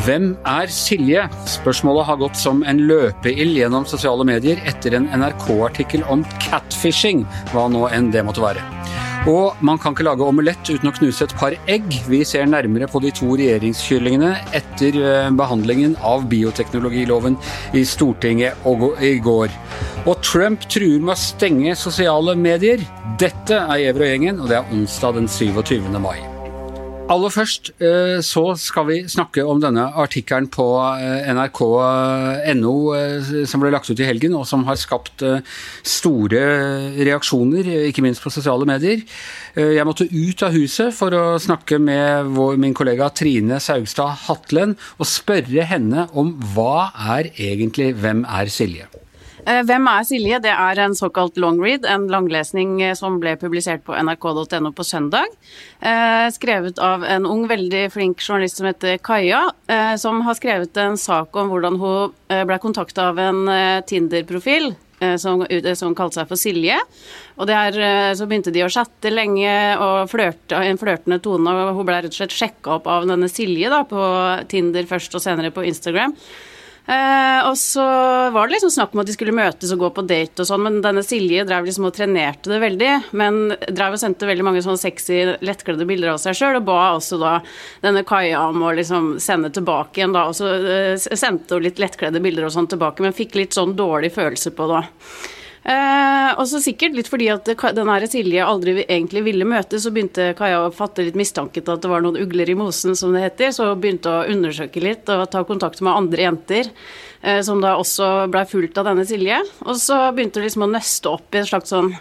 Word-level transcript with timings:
Hvem 0.00 0.30
er 0.48 0.70
Silje? 0.72 1.26
Spørsmålet 1.50 2.06
har 2.08 2.18
gått 2.22 2.38
som 2.38 2.62
en 2.64 2.78
løpeild 2.88 3.58
gjennom 3.58 3.84
sosiale 3.88 4.24
medier 4.24 4.60
etter 4.68 4.94
en 4.96 5.08
NRK-artikkel 5.12 6.06
om 6.08 6.22
catfishing, 6.40 7.26
hva 7.50 7.66
nå 7.68 7.88
enn 7.92 8.08
det 8.14 8.22
måtte 8.24 8.40
være. 8.40 8.62
Og 9.28 9.58
man 9.66 9.76
kan 9.76 9.92
ikke 9.92 10.06
lage 10.06 10.24
omelett 10.24 10.70
uten 10.70 10.88
å 10.88 10.94
knuse 10.96 11.26
et 11.26 11.34
par 11.36 11.58
egg. 11.68 11.84
Vi 12.08 12.22
ser 12.24 12.48
nærmere 12.48 12.88
på 12.88 13.02
de 13.04 13.12
to 13.12 13.28
regjeringskyllingene 13.34 14.32
etter 14.56 14.96
eh, 14.96 15.28
behandlingen 15.36 15.98
av 16.00 16.24
bioteknologiloven 16.32 17.36
i 17.76 17.84
Stortinget 17.84 18.64
i 19.04 19.14
går. 19.20 19.52
Og 20.06 20.24
Trump 20.24 20.64
truer 20.72 21.04
med 21.04 21.18
å 21.18 21.20
stenge 21.20 21.76
sosiale 21.76 22.38
medier. 22.38 22.80
Dette 23.20 23.60
er 23.66 23.84
Gjever 23.84 24.06
og 24.06 24.12
gjengen, 24.14 24.40
og 24.40 24.48
det 24.48 24.62
er 24.62 24.76
onsdag 24.78 25.20
den 25.20 25.28
27. 25.28 25.90
mai. 26.00 26.29
Aller 27.10 27.32
først 27.34 27.72
eh, 27.82 28.20
så 28.22 28.52
skal 28.60 28.86
vi 28.86 28.96
snakke 29.10 29.42
om 29.42 29.58
denne 29.62 29.88
artikkelen 29.98 30.46
på 30.52 30.66
eh, 30.78 31.26
nrk.no 31.34 32.74
eh, 32.94 33.32
som 33.50 33.62
ble 33.62 33.72
lagt 33.74 33.90
ut 33.90 33.98
i 33.98 34.06
helgen, 34.06 34.36
og 34.38 34.46
som 34.46 34.62
har 34.68 34.78
skapt 34.78 35.24
store 35.86 36.44
reaksjoner, 37.00 37.66
ikke 37.88 38.04
minst 38.06 38.22
på 38.22 38.30
sosiale 38.30 38.68
medier. 38.68 39.02
Jeg 39.58 39.86
måtte 39.88 40.06
ut 40.06 40.44
av 40.46 40.54
huset 40.54 40.94
for 40.94 41.14
å 41.16 41.24
snakke 41.42 41.80
med 41.82 42.30
min 42.62 42.76
kollega 42.78 43.10
Trine 43.10 43.58
Saugstad 43.62 44.26
Hatlen 44.28 44.76
og 44.98 45.10
spørre 45.10 45.66
henne 45.66 46.06
om 46.14 46.36
hva 46.54 46.90
er 47.16 47.32
egentlig 47.34 47.92
Hvem 48.00 48.22
er 48.28 48.50
Silje? 48.54 48.86
Eh, 49.46 49.62
hvem 49.66 49.86
er 49.88 50.04
Silje? 50.06 50.40
Det 50.42 50.52
er 50.52 50.80
en 50.82 50.96
såkalt 50.96 51.38
long 51.40 51.60
read, 51.62 51.86
en 51.88 52.08
langlesning 52.12 52.80
eh, 52.84 52.96
som 52.98 53.18
ble 53.22 53.36
publisert 53.40 53.84
på 53.86 53.96
nrk.no 53.96 54.72
på 54.76 54.86
søndag. 54.86 55.32
Eh, 55.80 56.26
skrevet 56.34 56.80
av 56.82 57.04
en 57.04 57.28
ung, 57.28 57.46
veldig 57.50 57.86
flink 57.94 58.20
journalist 58.20 58.60
som 58.60 58.68
heter 58.68 58.98
Kaja, 59.02 59.46
som 59.98 60.20
har 60.26 60.36
skrevet 60.36 60.76
en 60.82 60.96
sak 60.98 61.36
om 61.38 61.50
hvordan 61.50 61.76
hun 61.80 62.12
ble 62.46 62.56
kontakta 62.62 63.08
av 63.10 63.18
en 63.22 63.48
Tinder-profil. 63.86 64.72
Som, 65.16 65.46
som, 65.80 65.94
kalte 65.96 66.18
seg 66.18 66.26
for 66.28 66.36
Silje. 66.36 66.76
Og 67.40 67.46
der, 67.48 67.72
Så 68.12 68.26
begynte 68.28 68.52
de 68.52 68.66
å 68.66 68.68
chatte 68.68 69.08
lenge 69.08 69.48
og 69.80 70.10
flørte, 70.12 70.58
en 70.60 70.76
flørtende 70.76 71.16
tone. 71.24 71.54
og 71.54 71.78
Hun 71.78 71.88
ble 71.88 72.02
rett 72.02 72.12
og 72.12 72.18
slett 72.18 72.36
sjekka 72.36 72.74
opp 72.74 72.90
av 72.92 73.08
denne 73.08 73.30
Silje 73.32 73.72
da, 73.72 73.80
på 73.88 74.02
Tinder 74.52 74.84
først 74.90 75.16
og 75.16 75.24
senere 75.24 75.54
på 75.56 75.64
Instagram. 75.64 76.12
Eh, 76.86 77.40
og 77.46 77.56
så 77.58 77.84
var 78.32 78.48
det 78.48 78.56
liksom 78.56 78.72
snakk 78.72 78.94
om 78.94 79.02
at 79.02 79.10
de 79.10 79.14
skulle 79.14 79.34
møtes 79.36 79.72
og 79.74 79.82
gå 79.84 79.90
på 79.96 80.04
date 80.08 80.42
og 80.42 80.48
sånn, 80.48 80.64
men 80.64 80.78
denne 80.84 81.04
Silje 81.06 81.44
drev 81.48 81.68
liksom 81.68 81.88
og 81.90 81.94
trenerte 81.96 82.52
det 82.52 82.60
veldig. 82.62 82.92
Men 83.20 83.40
drev 83.68 83.96
og 83.96 84.02
sendte 84.02 84.28
veldig 84.28 84.46
mange 84.46 84.64
sånne 84.64 84.80
sexy, 84.80 85.20
lettkledde 85.44 85.88
bilder 85.88 86.14
av 86.14 86.22
seg 86.22 86.38
sjøl, 86.38 86.60
og 86.60 86.68
ba 86.68 86.80
også 86.96 87.20
da 87.20 87.36
denne 87.84 88.04
Kaja 88.08 88.46
om 88.48 88.64
å 88.66 88.72
liksom 88.76 89.12
sende 89.22 89.52
tilbake 89.54 90.00
igjen, 90.00 90.16
da. 90.16 90.26
Og 90.30 90.38
så 90.38 90.54
eh, 90.56 90.96
sendte 90.96 91.58
hun 91.58 91.66
litt 91.68 91.82
lettkledde 91.82 92.22
bilder 92.22 92.48
og 92.48 92.56
sånn 92.56 92.70
tilbake, 92.70 93.04
men 93.04 93.16
fikk 93.16 93.38
litt 93.38 93.56
sånn 93.56 93.76
dårlig 93.78 94.14
følelse 94.16 94.54
på 94.56 94.70
det. 94.72 94.86
Eh, 95.60 96.30
og 96.40 96.46
så 96.48 96.56
sikkert 96.64 96.94
litt 96.96 97.08
fordi 97.12 97.26
at 97.28 97.48
den 97.76 97.90
her 97.92 98.06
Silje 98.08 98.44
aldri 98.46 98.78
egentlig 98.86 99.24
ville 99.26 99.48
møte, 99.48 99.76
så 99.80 99.92
begynte 99.92 100.30
Kaja 100.38 100.62
å 100.64 100.72
fatte 100.72 101.04
litt 101.04 101.18
mistanke 101.20 101.60
til 101.60 101.74
at 101.74 101.84
det 101.84 101.90
var 101.92 102.04
noen 102.04 102.16
ugler 102.22 102.48
i 102.48 102.56
mosen, 102.56 102.96
som 102.96 103.12
det 103.12 103.26
heter. 103.26 103.52
Så 103.56 103.68
begynte 103.76 104.12
å 104.12 104.28
undersøke 104.30 104.82
litt 104.82 105.10
og 105.12 105.26
ta 105.32 105.44
kontakt 105.48 105.82
med 105.84 105.92
andre 105.92 106.28
jenter, 106.28 106.70
eh, 107.20 107.42
som 107.46 107.60
da 107.60 107.76
også 107.76 108.30
blei 108.32 108.46
fulgt 108.48 108.80
av 108.80 108.88
denne 108.88 109.04
Silje. 109.08 109.42
Og 109.66 109.76
så 109.80 110.06
begynte 110.16 110.40
hun 110.40 110.48
liksom 110.48 110.64
å 110.64 110.72
nøste 110.72 111.12
opp 111.12 111.36
i 111.36 111.42
et 111.42 111.50
slags 111.50 111.74
sånn 111.74 111.92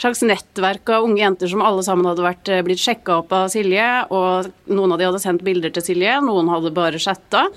slags 0.00 0.22
nettverk 0.24 0.88
av 0.94 1.04
unge 1.04 1.20
jenter 1.20 1.50
som 1.50 1.60
alle 1.60 1.84
sammen 1.84 2.08
hadde 2.08 2.24
vært, 2.24 2.48
eh, 2.48 2.62
blitt 2.64 2.80
sjekka 2.80 3.18
opp 3.20 3.32
av 3.36 3.50
Silje, 3.52 4.06
og 4.10 4.50
noen 4.66 4.92
av 4.92 4.98
de 4.98 5.04
hadde 5.04 5.20
sendt 5.20 5.44
bilder 5.44 5.70
til 5.70 5.82
Silje, 5.82 6.16
noen 6.24 6.48
hadde 6.48 6.72
bare 6.72 6.96
chatta. 6.96 7.50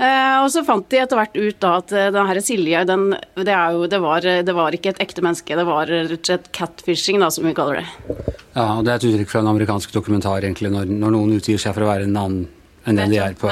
Eh, 0.00 0.36
og 0.40 0.48
så 0.48 0.62
fant 0.64 0.86
de 0.88 1.00
etter 1.02 1.18
hvert 1.18 1.34
ut 1.36 1.58
da 1.60 1.72
at 1.82 1.90
denne 1.92 2.12
den 2.16 2.30
her 2.30 2.40
Silje, 2.44 2.84
den, 2.88 3.10
det, 3.36 3.52
jo, 3.52 3.82
det, 3.92 4.00
var, 4.00 4.24
det, 4.24 4.54
var, 4.56 4.76
ikke 4.76 4.94
et 4.94 5.02
ekte 5.04 5.24
menneske, 5.24 5.58
det 5.58 5.66
var 5.68 5.90
rett 5.92 6.14
og 6.16 6.30
slett 6.30 6.48
catfishing, 6.56 7.20
da, 7.20 7.28
som 7.34 7.44
vi 7.48 7.56
kaller 7.56 7.82
det. 7.82 8.22
Ja, 8.54 8.78
og 8.78 8.86
det 8.86 8.94
er 8.94 8.96
et 8.96 9.10
uttrykk 9.10 9.34
fra 9.34 9.44
en 9.44 9.52
amerikansk 9.52 9.92
dokumentar, 9.94 10.40
egentlig, 10.40 10.72
når, 10.72 10.88
når 10.88 11.14
noen 11.16 11.36
utgir 11.36 11.60
seg 11.60 11.76
for 11.76 11.84
å 11.84 11.92
være 11.92 12.08
en 12.08 12.16
annen 12.16 12.48
enn 12.88 12.96
den 12.96 13.12
de 13.12 13.18
er 13.20 13.36
på, 13.38 13.50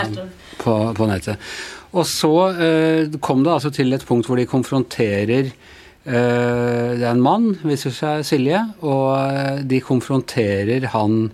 på, 0.62 0.76
på 0.96 1.08
nettet. 1.08 1.50
Og 1.96 2.04
så 2.08 2.32
eh, 2.52 3.18
kom 3.24 3.44
det 3.44 3.54
altså 3.54 3.72
til 3.74 3.94
et 3.96 4.04
punkt 4.06 4.28
hvor 4.28 4.38
de 4.40 4.48
konfronterer 4.48 5.48
eh, 5.48 6.88
Det 6.98 7.04
er 7.04 7.12
en 7.14 7.24
mann, 7.24 7.50
viser 7.64 7.94
seg 7.94 8.26
Silje, 8.28 8.60
og 8.84 9.12
eh, 9.16 9.62
de 9.68 9.80
konfronterer 9.84 10.90
han 10.92 11.30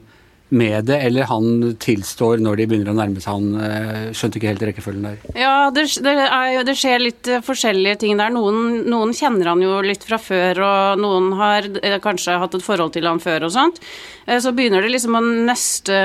med 0.48 0.84
det, 0.84 0.98
eller 1.06 1.28
han 1.30 1.74
tilstår 1.80 2.42
når 2.42 2.60
de 2.60 2.66
begynner 2.68 2.92
å 2.92 2.96
nærme 2.98 3.22
seg 3.22 3.32
han. 3.32 3.46
Eh, 3.64 4.02
skjønte 4.16 4.38
ikke 4.38 4.50
helt 4.52 4.64
rekkefølgen 4.68 5.06
der. 5.08 5.22
Ja, 5.38 5.70
det, 5.74 5.86
det, 6.04 6.14
er, 6.24 6.60
det 6.66 6.76
skjer 6.78 7.02
litt 7.02 7.30
eh, 7.30 7.42
forskjellige 7.44 8.02
ting 8.04 8.20
der. 8.20 8.34
Noen, 8.34 8.84
noen, 8.90 9.14
kjenner 9.16 9.52
han 9.52 9.64
jo 9.64 9.80
litt 9.84 10.04
fra 10.06 10.20
før, 10.20 10.60
og 10.66 11.02
noen 11.02 11.32
har 11.40 11.70
eh, 11.80 11.98
kanskje 12.02 12.38
hatt 12.42 12.58
et 12.58 12.66
forhold 12.66 12.94
til 12.94 13.08
han 13.08 13.22
før 13.24 13.48
og 13.48 13.54
sånt. 13.56 13.80
Så 14.24 14.52
begynner 14.56 14.80
det 14.80 14.88
liksom 14.88 15.18
å 15.18 15.20
neste 15.20 15.96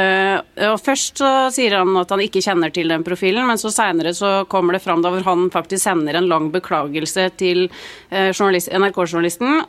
Og 0.67 0.79
først 0.83 1.21
så 1.21 1.29
sier 1.55 1.77
han 1.79 1.95
at 1.99 2.09
han 2.11 2.19
ikke 2.23 2.41
kjenner 2.43 2.71
til 2.73 2.91
den 2.91 3.03
profilen, 3.05 3.47
men 3.47 3.59
så 3.59 3.71
seinere 3.71 4.11
så 4.15 4.43
kommer 4.51 4.75
det 4.75 4.81
fram 4.83 5.01
da 5.03 5.11
hvor 5.13 5.23
han 5.25 5.47
faktisk 5.53 5.83
sender 5.85 6.17
en 6.19 6.27
lang 6.27 6.49
beklagelse 6.51 7.29
til 7.39 7.67
NRK-journalisten, 8.11 9.61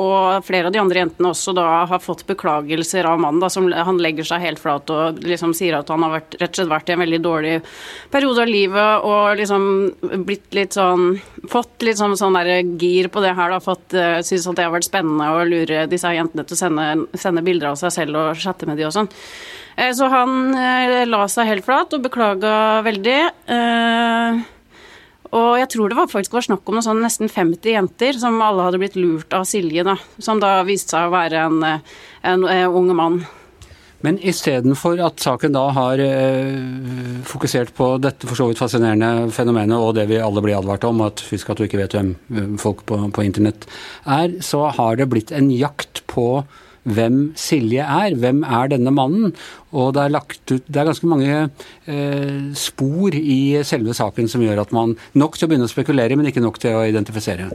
og 0.00 0.44
flere 0.46 0.68
av 0.68 0.74
de 0.74 0.80
andre 0.80 1.00
jentene 1.00 1.30
også 1.30 1.54
da 1.56 1.66
har 1.90 2.02
fått 2.02 2.24
beklagelser 2.28 3.06
av 3.08 3.20
mannen, 3.22 3.40
da, 3.42 3.50
som 3.52 3.68
han 3.72 4.00
legger 4.02 4.26
seg 4.28 4.42
helt 4.44 4.60
flat 4.62 4.90
og 4.92 5.20
liksom 5.24 5.54
sier 5.56 5.78
at 5.78 5.90
han 5.92 6.04
har 6.04 6.14
vært, 6.16 6.36
rett 6.40 6.52
og 6.52 6.60
slett 6.60 6.72
vært 6.72 6.90
i 6.90 6.96
en 6.96 7.02
veldig 7.04 7.20
dårlig 7.24 7.54
periode 8.12 8.44
av 8.44 8.50
livet 8.50 9.08
og 9.08 9.40
liksom 9.40 9.68
blitt 10.26 10.56
litt 10.56 10.76
sånn 10.76 11.14
Fått 11.50 11.84
litt 11.84 11.98
sånn, 11.98 12.14
sånn 12.16 12.36
der 12.38 12.64
gir 12.80 13.10
på 13.12 13.20
det 13.20 13.34
her, 13.36 13.52
da. 13.52 13.58
Fått 13.60 13.92
synes 14.24 14.46
at 14.48 14.56
det 14.56 14.64
har 14.64 14.72
vært 14.72 14.86
spennende 14.86 15.26
å 15.28 15.42
lure 15.44 15.82
disse 15.90 16.08
jentene 16.14 16.40
til 16.48 16.56
å 16.56 16.60
sende, 16.62 16.86
sende 17.20 17.42
bilder 17.44 17.68
av 17.74 17.76
seg 17.76 17.92
selv 17.94 18.20
og 18.20 18.40
chatte 18.40 18.68
med 18.68 18.80
de 18.80 18.88
og 18.88 18.94
sånn. 18.94 19.10
Uh, 19.78 19.90
så 19.96 20.08
han 20.12 20.54
uh, 20.54 21.04
la 21.08 21.22
seg 21.30 21.50
helt 21.50 21.66
flat 21.66 21.94
og 21.96 22.04
beklaga 22.04 22.56
veldig. 22.86 23.20
Uh, 23.50 24.42
og 25.34 25.54
jeg 25.58 25.70
tror 25.72 25.90
det 25.90 25.98
var 25.98 26.10
faktisk 26.10 26.36
var 26.36 26.46
snakk 26.46 26.68
om 26.68 26.76
noe 26.78 26.86
sånn 26.86 27.00
nesten 27.02 27.30
50 27.32 27.74
jenter 27.74 28.18
som 28.20 28.36
alle 28.44 28.68
hadde 28.68 28.78
blitt 28.82 28.98
lurt 28.98 29.34
av 29.34 29.46
Silje, 29.50 29.82
da. 29.86 29.96
Som 30.22 30.42
da 30.42 30.60
viste 30.66 30.94
seg 30.94 31.08
å 31.08 31.14
være 31.14 31.48
en, 31.48 31.64
en, 31.64 32.44
en 32.46 32.76
ung 32.78 32.92
mann. 32.94 33.24
Men 34.04 34.18
istedenfor 34.20 35.00
at 35.00 35.22
saken 35.24 35.54
da 35.54 35.62
har 35.72 36.00
eh, 36.02 37.22
fokusert 37.24 37.72
på 37.76 37.94
dette 38.04 38.28
for 38.28 38.36
så 38.36 38.50
vidt 38.50 38.60
fascinerende 38.60 39.30
fenomenet 39.32 39.80
og 39.80 39.94
det 39.96 40.04
vi 40.10 40.20
alle 40.20 40.42
blir 40.44 40.58
advart 40.58 40.84
om, 40.84 41.00
at 41.06 41.22
husk 41.30 41.50
at 41.50 41.60
du 41.60 41.64
ikke 41.64 41.80
vet 41.80 41.96
hvem 41.96 42.12
folk 42.60 42.84
på, 42.88 42.98
på 43.16 43.24
internett 43.24 43.64
er, 44.04 44.36
så 44.44 44.66
har 44.76 45.00
det 45.00 45.08
blitt 45.12 45.32
en 45.32 45.48
jakt 45.54 46.02
på 46.10 46.44
hvem 46.84 47.32
Silje 47.36 47.84
er. 47.84 48.14
Hvem 48.20 48.42
er 48.44 48.70
denne 48.72 48.92
mannen? 48.94 49.34
Og 49.74 49.90
det 49.96 50.04
er, 50.04 50.12
lagt 50.14 50.52
ut, 50.52 50.62
det 50.66 50.80
er 50.80 50.88
ganske 50.88 51.08
mange 51.10 51.38
eh, 51.90 52.52
spor 52.58 53.14
i 53.18 53.38
selve 53.66 53.94
saken 53.96 54.30
som 54.30 54.42
gjør 54.44 54.62
at 54.62 54.74
man 54.74 54.94
Nok 55.18 55.36
til 55.38 55.46
å 55.46 55.50
begynne 55.50 55.66
å 55.66 55.70
spekulere, 55.70 56.16
men 56.18 56.28
ikke 56.28 56.42
nok 56.42 56.58
til 56.62 56.76
å 56.78 56.84
identifisere. 56.86 57.48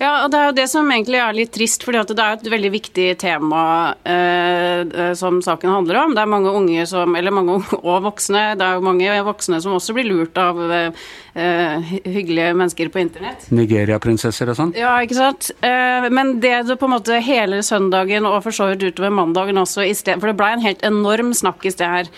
Ja, 0.00 0.24
og 0.24 0.30
det 0.32 0.38
er 0.38 0.48
jo 0.48 0.54
det 0.56 0.66
som 0.72 0.88
egentlig 0.92 1.20
er 1.20 1.36
litt 1.36 1.52
trist, 1.54 1.84
for 1.84 1.92
det 1.92 2.16
er 2.16 2.36
et 2.36 2.48
veldig 2.50 2.70
viktig 2.72 3.06
tema 3.20 3.62
eh, 4.06 5.12
som 5.18 5.40
saken 5.44 5.72
handler 5.72 6.00
om. 6.02 6.16
Det 6.16 6.22
er 6.22 6.32
mange 6.32 6.52
unge 6.56 6.86
som, 6.88 7.16
eller 7.18 7.34
mange 7.34 7.58
og 7.76 8.06
voksne, 8.08 8.48
det 8.56 8.66
er 8.66 8.78
jo 8.78 8.86
mange 8.86 9.20
voksne 9.26 9.60
som 9.64 9.76
også 9.76 9.96
blir 9.96 10.08
lurt 10.08 10.38
av 10.40 10.60
eh, 10.72 11.92
hyggelige 12.04 12.54
mennesker 12.56 12.92
på 12.92 13.02
internett. 13.02 13.48
Nigeria-prinsesser 13.54 14.52
og 14.52 14.58
sånn? 14.58 14.74
Ja, 14.78 14.94
ikke 15.04 15.18
sant. 15.18 15.50
Eh, 15.60 16.08
men 16.12 16.36
det 16.44 16.54
du 16.68 16.74
på 16.76 16.88
en 16.88 16.96
måte 16.96 17.20
hele 17.24 17.62
søndagen 17.66 18.28
og 18.28 18.40
for 18.46 18.56
så 18.56 18.70
vidt 18.72 18.86
utover 18.88 19.12
mandagen 19.14 19.60
også, 19.60 19.84
for 20.16 20.30
det 20.30 20.36
blei 20.38 20.52
en 20.56 20.64
helt 20.64 20.84
enorm 20.86 21.32
snakk 21.36 21.65
snakkes 21.66 21.78
det 21.78 21.86
her 21.86 22.10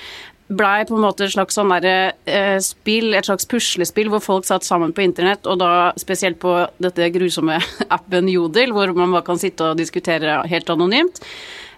blei 0.48 0.84
på 0.88 0.96
en 0.96 1.02
måte 1.04 1.26
et 1.26 1.34
slags 1.34 1.58
sånn 1.58 1.68
der, 1.82 2.14
eh, 2.24 2.58
spill, 2.58 3.12
et 3.14 3.26
slags 3.26 3.46
puslespill 3.46 4.08
hvor 4.08 4.20
folk 4.20 4.46
satt 4.46 4.64
sammen 4.64 4.94
på 4.94 5.04
internett, 5.04 5.46
og 5.46 5.58
da 5.60 5.92
spesielt 6.00 6.38
på 6.40 6.66
dette 6.80 7.10
grusomme 7.12 7.58
appen 7.90 8.28
Jodel, 8.28 8.72
hvor 8.72 8.94
man 8.96 9.12
bare 9.12 9.26
kan 9.26 9.38
sitte 9.38 9.72
og 9.72 9.76
diskutere 9.76 10.40
helt 10.48 10.70
anonymt. 10.70 11.20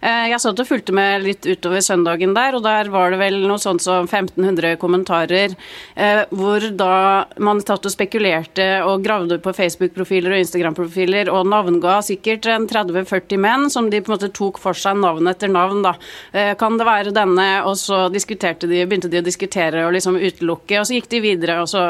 Eh, 0.01 0.31
jeg 0.33 0.41
satt 0.41 0.61
og 0.63 0.69
fulgte 0.69 0.95
med 0.97 1.25
litt 1.27 1.47
utover 1.47 1.83
søndagen 1.85 2.33
der, 2.37 2.57
og 2.57 2.65
der 2.65 2.89
var 2.93 3.13
det 3.13 3.21
vel 3.21 3.39
noe 3.45 3.61
sånt 3.61 3.85
som 3.85 4.09
1500 4.09 4.79
kommentarer, 4.81 5.55
eh, 5.95 6.23
hvor 6.33 6.65
da 6.77 7.27
man 7.39 7.61
tatt 7.61 7.85
og 7.85 7.93
spekulerte 7.93 8.69
og 8.87 9.05
gravde 9.05 9.41
på 9.45 9.53
Facebook-profiler 9.57 10.35
og 10.35 10.45
Instagram-profiler, 10.45 11.29
og 11.33 11.49
navnga 11.53 11.99
sikkert 12.07 12.49
en 12.49 12.69
30-40 12.71 13.41
menn, 13.45 13.69
som 13.71 13.91
de 13.93 14.01
på 14.01 14.13
en 14.13 14.17
måte 14.17 14.33
tok 14.37 14.61
for 14.63 14.77
seg 14.77 14.97
navn 15.01 15.29
etter 15.29 15.53
navn, 15.53 15.85
da. 15.85 15.95
Eh, 16.33 16.55
kan 16.61 16.81
det 16.81 16.89
være 16.89 17.15
denne? 17.15 17.49
Og 17.69 17.77
så 17.77 18.07
diskuterte 18.13 18.71
de, 18.71 18.87
begynte 18.89 19.11
de 19.13 19.21
å 19.21 19.27
diskutere 19.27 19.85
og 19.87 19.95
liksom 19.97 20.17
utelukke, 20.17 20.81
og 20.81 20.89
så 20.89 20.97
gikk 20.97 21.11
de 21.13 21.25
videre, 21.25 21.61
og 21.61 21.69
så 21.69 21.81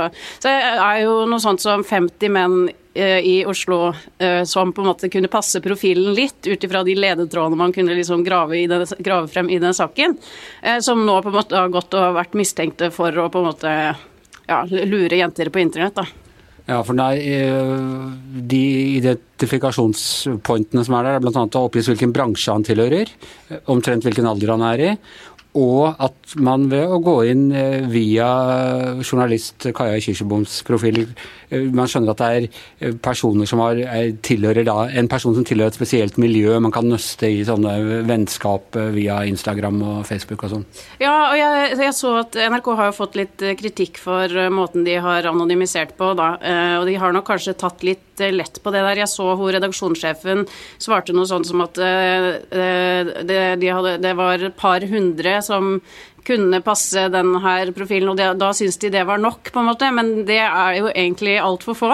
Så 0.41 0.49
er 0.49 1.03
jo 1.03 1.27
noe 1.29 1.41
sånt 1.43 1.61
som 1.61 1.83
50 1.85 2.31
menn 2.33 2.71
i 2.95 3.45
Oslo 3.47 3.93
som 4.47 4.73
på 4.75 4.83
en 4.83 4.89
måte 4.89 5.09
kunne 5.13 5.31
passe 5.31 5.61
profilen 5.63 6.15
litt, 6.17 6.43
ut 6.47 6.65
ifra 6.67 6.81
de 6.83 6.97
ledetrådene 6.99 7.59
man 7.61 7.75
kunne 7.75 7.95
liksom 7.95 8.25
grave, 8.27 8.59
den, 8.67 8.83
grave, 8.99 9.29
frem 9.31 9.51
i 9.51 9.61
den 9.63 9.77
saken, 9.77 10.17
som 10.83 11.05
nå 11.07 11.21
på 11.23 11.31
en 11.31 11.37
måte 11.39 11.61
har 11.61 11.71
gått 11.71 11.95
og 11.95 12.17
vært 12.19 12.35
mistenkte 12.41 12.91
for 12.95 13.15
å 13.15 13.29
på 13.31 13.45
en 13.45 13.49
måte 13.53 13.77
ja, 14.51 14.65
lure 14.67 15.21
jenter 15.23 15.53
på 15.55 15.63
internett. 15.63 16.01
da. 16.03 16.09
Ja, 16.71 16.79
for 16.87 16.95
nei, 16.95 17.17
De 18.51 18.63
identifikasjonspointene 19.01 20.85
som 20.87 20.97
er 20.99 21.09
der, 21.09 21.19
er 21.19 21.25
bl.a. 21.25 21.43
å 21.43 21.65
oppgis 21.67 21.89
hvilken 21.91 22.13
bransje 22.15 22.55
han 22.55 22.67
tilhører, 22.67 23.11
omtrent 23.73 24.07
hvilken 24.07 24.29
alder 24.31 24.53
han 24.55 24.65
er 24.69 24.85
i, 24.85 24.91
og 25.59 25.97
at 25.99 26.35
man 26.39 26.69
ved 26.71 26.87
å 26.87 27.01
gå 27.03 27.17
inn 27.27 27.49
eh, 27.57 27.83
via 27.91 28.29
journalist 29.03 29.67
Kaja 29.75 29.99
Kirseboms 29.99 30.61
profil 30.67 31.01
eh, 31.03 31.65
Man 31.75 31.91
skjønner 31.91 32.15
at 32.15 32.21
det 32.21 32.29
er 32.29 32.47
eh, 32.47 32.95
personer 33.03 33.49
som 33.51 33.63
har, 33.65 33.81
tilhører 34.23 34.63
da, 34.69 34.85
en 34.95 35.11
person 35.11 35.35
som 35.35 35.47
tilhører 35.47 35.73
et 35.73 35.79
spesielt 35.79 36.21
miljø. 36.23 36.55
Man 36.63 36.75
kan 36.75 36.87
nøste 36.87 37.27
i 37.27 37.43
sånne 37.47 38.05
vennskap 38.07 38.79
via 38.95 39.21
Instagram 39.27 39.81
og 39.83 39.99
Facebook 40.07 40.45
og 40.47 40.55
sånn. 40.55 40.67
Ja, 41.03 41.33
og 41.33 41.37
jeg, 41.39 41.75
jeg, 41.81 41.97
så 41.99 42.15
at 42.21 42.39
NRK 42.39 42.71
har 42.79 42.91
jo 42.91 42.99
fått 43.01 43.19
litt 43.19 43.43
kritikk 43.59 43.99
for 44.03 44.31
måten 44.55 44.87
de 44.87 44.97
har 45.03 45.27
anonymisert 45.31 45.97
på, 45.99 46.13
da. 46.19 46.33
Og 46.79 46.87
de 46.87 46.95
har 47.01 47.15
nok 47.15 47.27
kanskje 47.27 47.57
tatt 47.59 47.83
litt 47.87 48.21
lett 48.21 48.61
på 48.63 48.73
det 48.75 48.83
der. 48.85 49.03
Jeg 49.03 49.11
så 49.11 49.27
hvor 49.39 49.53
redaksjonssjefen 49.55 50.45
svarte 50.81 51.15
noe 51.17 51.29
sånt 51.29 51.49
som 51.49 51.63
at 51.65 51.79
det, 51.81 53.41
de 53.63 53.73
hadde, 53.73 53.97
det 54.05 54.15
var 54.19 54.45
et 54.51 54.59
par 54.61 54.85
hundre 54.91 55.40
som 55.41 55.81
kunne 56.31 56.61
passe 56.65 57.09
denne 57.11 57.55
profilen, 57.75 58.13
og 58.13 58.19
det, 58.19 58.29
da 58.41 58.53
syns 58.55 58.79
de 58.81 58.91
det 58.93 59.03
var 59.09 59.21
nok, 59.21 59.51
på 59.53 59.63
en 59.63 59.71
måte. 59.71 59.91
Men 59.95 60.13
det 60.29 60.39
er 60.45 60.77
jo 60.79 60.91
egentlig 60.91 61.37
altfor 61.43 61.77
få 61.79 61.91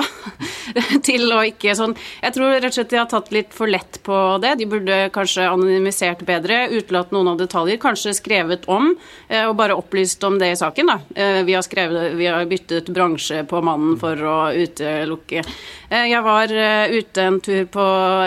til 1.08 1.30
å 1.32 1.42
ikke 1.46 1.76
sånn 1.76 1.94
Jeg 1.96 2.34
tror 2.36 2.56
rett 2.56 2.68
og 2.68 2.76
slett 2.76 2.92
de 2.92 3.00
har 3.00 3.08
tatt 3.10 3.32
litt 3.34 3.54
for 3.56 3.70
lett 3.70 4.00
på 4.06 4.16
det. 4.42 4.56
De 4.60 4.68
burde 4.68 4.98
kanskje 5.14 5.48
anonymisert 5.48 6.24
bedre, 6.28 6.66
utelatt 6.74 7.14
noen 7.14 7.32
av 7.32 7.40
detaljer, 7.40 7.80
kanskje 7.80 8.14
skrevet 8.16 8.66
om, 8.72 8.92
eh, 9.28 9.46
og 9.46 9.56
bare 9.58 9.76
opplyst 9.78 10.24
om 10.26 10.38
det 10.40 10.52
i 10.52 10.58
saken, 10.58 10.92
da. 10.92 10.98
Eh, 11.14 11.40
vi 11.46 11.56
har, 11.56 11.64
skrevet, 11.64 12.14
vi 12.18 12.28
har 12.28 12.46
byttet 12.50 12.90
bransje 12.92 13.42
på 13.48 13.62
mannen 13.64 13.96
for 14.00 14.20
å 14.20 14.36
utelukke. 14.56 15.44
Eh, 15.88 16.06
jeg 16.10 16.22
var 16.26 16.52
ute 16.92 17.22
en 17.22 17.40
tur 17.40 17.64
på, 17.70 17.86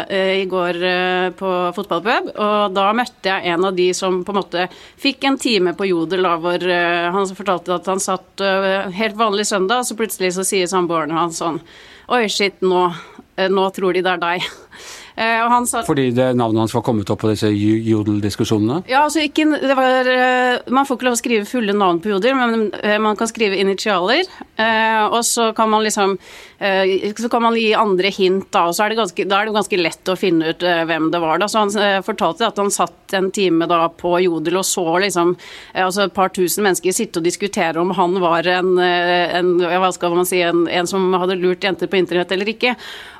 i 0.10 0.46
går 0.50 0.80
på 1.40 1.54
fotballpub, 1.76 2.32
og 2.36 2.76
da 2.76 2.88
møtte 2.96 3.32
jeg 3.32 3.54
en 3.54 3.68
av 3.70 3.76
de 3.76 3.90
som 3.98 4.22
på 4.26 4.34
en 4.34 4.40
måte 4.40 4.68
fikk 5.00 5.28
en 5.28 5.40
time 5.40 5.76
på 5.78 5.90
Jodel 6.00 6.24
da, 6.24 6.36
hvor 6.40 6.63
uh, 6.63 7.12
han 7.16 7.31
fortalte 7.36 7.75
at 7.75 7.88
han 7.92 8.01
satt 8.04 8.44
uh, 8.44 8.88
helt 8.96 9.18
vanlig 9.19 9.48
søndag, 9.50 9.84
og 9.84 9.90
så 9.90 9.98
plutselig 10.00 10.34
så 10.38 10.46
sier 10.48 10.69
samboeren 10.72 11.16
hans 11.16 11.42
sånn 11.44 11.60
Oi, 12.10 12.24
shit, 12.31 12.57
nå, 12.66 12.88
uh, 12.90 13.50
nå 13.51 13.68
tror 13.75 13.94
de 13.94 14.01
det 14.06 14.16
er 14.16 14.22
deg. 14.24 14.48
Uh, 15.19 15.66
sa, 15.66 15.81
Fordi 15.83 16.12
det 16.16 16.30
navnet 16.39 16.62
hans 16.62 16.74
var 16.74 16.83
kommet 16.88 17.10
opp 17.12 17.19
på 17.19 17.27
disse 17.27 17.50
Jodel-diskusjonene? 17.51 18.86
Ja, 18.88 19.01
altså 19.04 19.19
ikke, 19.25 19.50
var, 19.75 20.07
uh, 20.07 20.69
Man 20.71 20.88
får 20.88 20.95
ikke 20.95 21.07
lov 21.10 21.18
å 21.18 21.19
skrive 21.19 21.50
fulle 21.50 21.75
navn 21.75 22.00
på 22.00 22.13
Jodel, 22.13 22.38
men 22.39 22.69
uh, 22.71 22.95
man 23.04 23.19
kan 23.19 23.27
skrive 23.27 23.60
initialer. 23.60 24.24
og 25.10 25.21
så 25.25 25.54
kan 25.56 25.69
man 25.71 25.83
liksom 25.83 26.18
Så 26.60 27.30
kan 27.31 27.42
man 27.42 27.56
gi 27.56 27.69
andre 27.74 28.10
hint, 28.12 28.50
da, 28.51 28.66
og 28.68 28.75
så 28.75 28.83
er 28.83 28.92
det 28.92 28.98
ganske, 29.00 29.25
da 29.31 29.38
er 29.39 29.48
det 29.48 29.54
ganske 29.56 29.77
lett 29.80 30.10
å 30.12 30.16
finne 30.19 30.51
ut 30.51 30.63
hvem 30.63 31.07
det 31.12 31.21
var. 31.24 31.39
da, 31.39 31.48
Så 31.48 31.62
han 31.63 32.04
fortalte 32.04 32.48
at 32.48 32.57
han 32.60 32.71
satt 32.71 33.16
en 33.16 33.30
time 33.31 33.68
da 33.69 33.86
på 33.88 34.18
Jodel 34.19 34.60
og 34.60 34.68
så 34.68 34.83
liksom 35.00 35.38
altså 35.74 36.04
et 36.04 36.13
par 36.13 36.33
tusen 36.36 36.66
mennesker 36.68 36.92
sitte 36.95 37.21
og 37.21 37.27
diskutere 37.30 37.80
om 37.80 37.94
han 37.95 38.19
var 38.19 38.48
en, 38.51 38.75
en 38.80 39.54
hva 39.63 39.94
skal 39.95 40.18
man 40.18 40.27
si, 40.27 40.42
en, 40.44 40.68
en 40.68 40.89
som 40.89 41.07
hadde 41.16 41.39
lurt 41.39 41.63
jenter 41.63 41.88
på 41.88 42.01
internett 42.01 42.36
eller 42.36 42.51
ikke. 42.51 42.75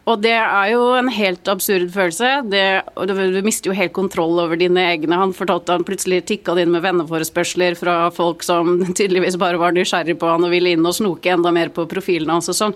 Og 0.10 0.22
det 0.24 0.34
er 0.34 0.72
jo 0.72 0.82
en 0.98 1.10
helt 1.14 1.50
absurd 1.52 1.92
følelse. 1.94 2.30
Det, 2.50 2.64
du, 3.06 3.14
du 3.36 3.40
mister 3.46 3.70
jo 3.70 3.76
helt 3.78 3.94
kontroll 3.94 4.40
over 4.42 4.58
dine 4.58 4.82
egne. 4.96 5.20
Han 5.22 5.36
fortalte 5.38 5.76
han 5.76 5.86
plutselig 5.86 6.24
tikka 6.32 6.56
det 6.58 6.66
inn 6.66 6.74
med 6.74 6.82
venneforespørsler 6.86 7.78
fra 7.78 7.98
folk 8.16 8.42
som 8.46 8.80
tydeligvis 8.98 9.38
bare 9.42 9.60
var 9.62 9.76
nysgjerrig 9.76 10.18
på 10.20 10.32
han 10.32 10.48
og 10.48 10.54
ville 10.54 10.74
inn 10.74 10.88
og 10.88 10.98
snoke 10.98 11.30
enda 11.36 11.54
mer 11.54 11.70
på 11.76 11.86
profilene 11.92 12.40
hans 12.40 12.50
og 12.50 12.58
sånn. 12.58 12.76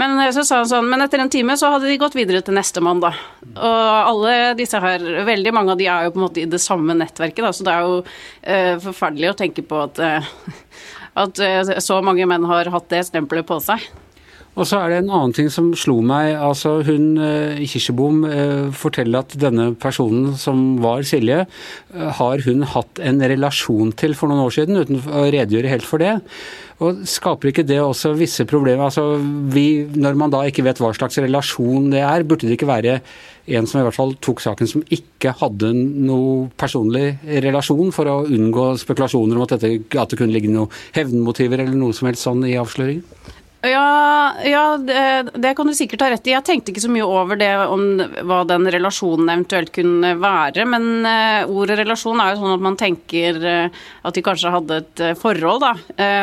Men 0.00 0.18
eh, 0.24 0.32
så 0.34 0.46
sa 0.48 0.62
han 0.64 0.70
sånn, 0.72 0.90
men 0.90 1.06
etter 1.06 1.22
en 1.22 1.30
time 1.32 1.56
så 1.60 1.70
hadde 1.76 1.86
de 1.86 2.00
gått 2.02 2.18
videre 2.18 2.42
til 2.42 2.58
nestemann, 2.58 3.02
da. 3.04 3.14
Og 3.52 3.80
alle 4.02 4.36
disse 4.58 4.82
her, 4.82 5.06
veldig 5.28 5.54
mange 5.54 5.76
av 5.76 5.80
de 5.80 5.86
er 5.86 6.08
jo 6.08 6.16
på 6.16 6.22
en 6.22 6.26
måte 6.26 6.42
i 6.42 6.50
det 6.50 6.62
samme 6.62 6.98
nettverket, 6.98 7.44
da, 7.46 7.54
så 7.54 7.66
det 7.68 7.76
er 7.76 7.86
jo 7.86 7.98
uh, 8.02 8.76
forferdelig 8.88 9.30
å 9.30 9.38
tenke 9.38 9.64
på 9.66 9.84
at, 9.86 10.02
uh, 10.02 10.62
at 11.24 11.42
uh, 11.42 11.74
så 11.84 12.02
mange 12.04 12.26
menn 12.26 12.48
har 12.50 12.70
hatt 12.74 12.90
det 12.90 13.04
stempelet 13.06 13.46
på 13.46 13.60
seg. 13.62 13.86
Og 14.52 14.66
så 14.68 14.82
er 14.82 14.90
det 14.92 14.96
en 15.00 15.12
annen 15.14 15.32
ting 15.32 15.48
som 15.52 15.70
slo 15.78 16.02
meg. 16.04 16.34
altså 16.36 16.82
Hun 16.84 17.16
eh, 17.16 17.62
Kirsebom 17.64 18.20
eh, 18.28 18.66
forteller 18.76 19.24
at 19.24 19.36
denne 19.40 19.70
personen 19.80 20.34
som 20.36 20.76
var 20.82 21.06
Silje, 21.08 21.46
eh, 21.94 22.10
har 22.18 22.44
hun 22.44 22.66
hatt 22.74 23.00
en 23.00 23.24
relasjon 23.32 23.94
til 23.96 24.12
for 24.18 24.28
noen 24.28 24.44
år 24.44 24.52
siden, 24.58 24.82
uten 24.84 25.00
å 25.08 25.24
redegjøre 25.32 25.72
helt 25.72 25.88
for 25.88 26.04
det. 26.04 26.18
Og 26.84 27.00
Skaper 27.08 27.48
ikke 27.48 27.64
det 27.64 27.80
også 27.80 28.12
visse 28.18 28.44
problemer? 28.44 28.90
Altså 28.90 29.16
vi, 29.54 29.86
Når 29.88 30.20
man 30.20 30.32
da 30.34 30.44
ikke 30.44 30.66
vet 30.68 30.82
hva 30.82 30.92
slags 30.92 31.16
relasjon 31.22 31.88
det 31.94 32.04
er, 32.04 32.28
burde 32.28 32.44
det 32.44 32.58
ikke 32.58 32.68
være 32.68 33.00
en 33.56 33.66
som 33.66 33.80
i 33.80 33.86
hvert 33.86 33.96
fall 33.96 34.12
tok 34.22 34.42
saken 34.42 34.68
som 34.68 34.84
ikke 34.92 35.32
hadde 35.40 35.72
noe 35.74 36.50
personlig 36.60 37.16
relasjon, 37.42 37.88
for 37.94 38.06
å 38.10 38.22
unngå 38.28 38.74
spekulasjoner 38.84 39.38
om 39.38 39.46
at, 39.46 39.56
dette, 39.56 39.96
at 39.96 40.12
det 40.12 40.20
kunne 40.20 40.34
ligge 40.34 40.52
noen 40.52 40.68
hevnmotiver 40.92 41.64
eller 41.64 41.78
noe 41.78 41.96
som 41.96 42.12
helst 42.12 42.28
sånn 42.28 42.44
i 42.44 42.58
avsløringen? 42.60 43.40
Ja, 43.62 44.34
ja 44.44 44.76
det, 44.76 45.30
det, 45.34 45.54
kan 45.54 45.66
du 45.66 45.74
sikkert 45.74 46.02
ha 46.02 46.08
rett 46.10 46.26
i. 46.26 46.32
Jeg 46.34 46.44
tenkte 46.46 46.72
ikke 46.72 46.82
så 46.82 46.90
mye 46.90 47.06
over 47.06 47.38
det 47.38 47.52
om 47.62 47.84
hva 48.26 48.40
den 48.48 48.66
relasjonen 48.74 49.30
eventuelt 49.30 49.70
kunne 49.74 50.16
være. 50.18 50.66
Men 50.66 51.06
uh, 51.06 51.52
ordet 51.52 51.78
relasjon 51.78 52.22
er 52.22 52.32
jo 52.32 52.42
sånn 52.42 52.56
at 52.56 52.64
man 52.66 52.78
tenker 52.80 53.38
uh, 53.38 53.84
at 54.02 54.18
de 54.18 54.24
kanskje 54.26 54.50
hadde 54.54 54.80
et 54.82 55.04
uh, 55.06 55.14
forhold, 55.18 55.62
da. 55.62 55.72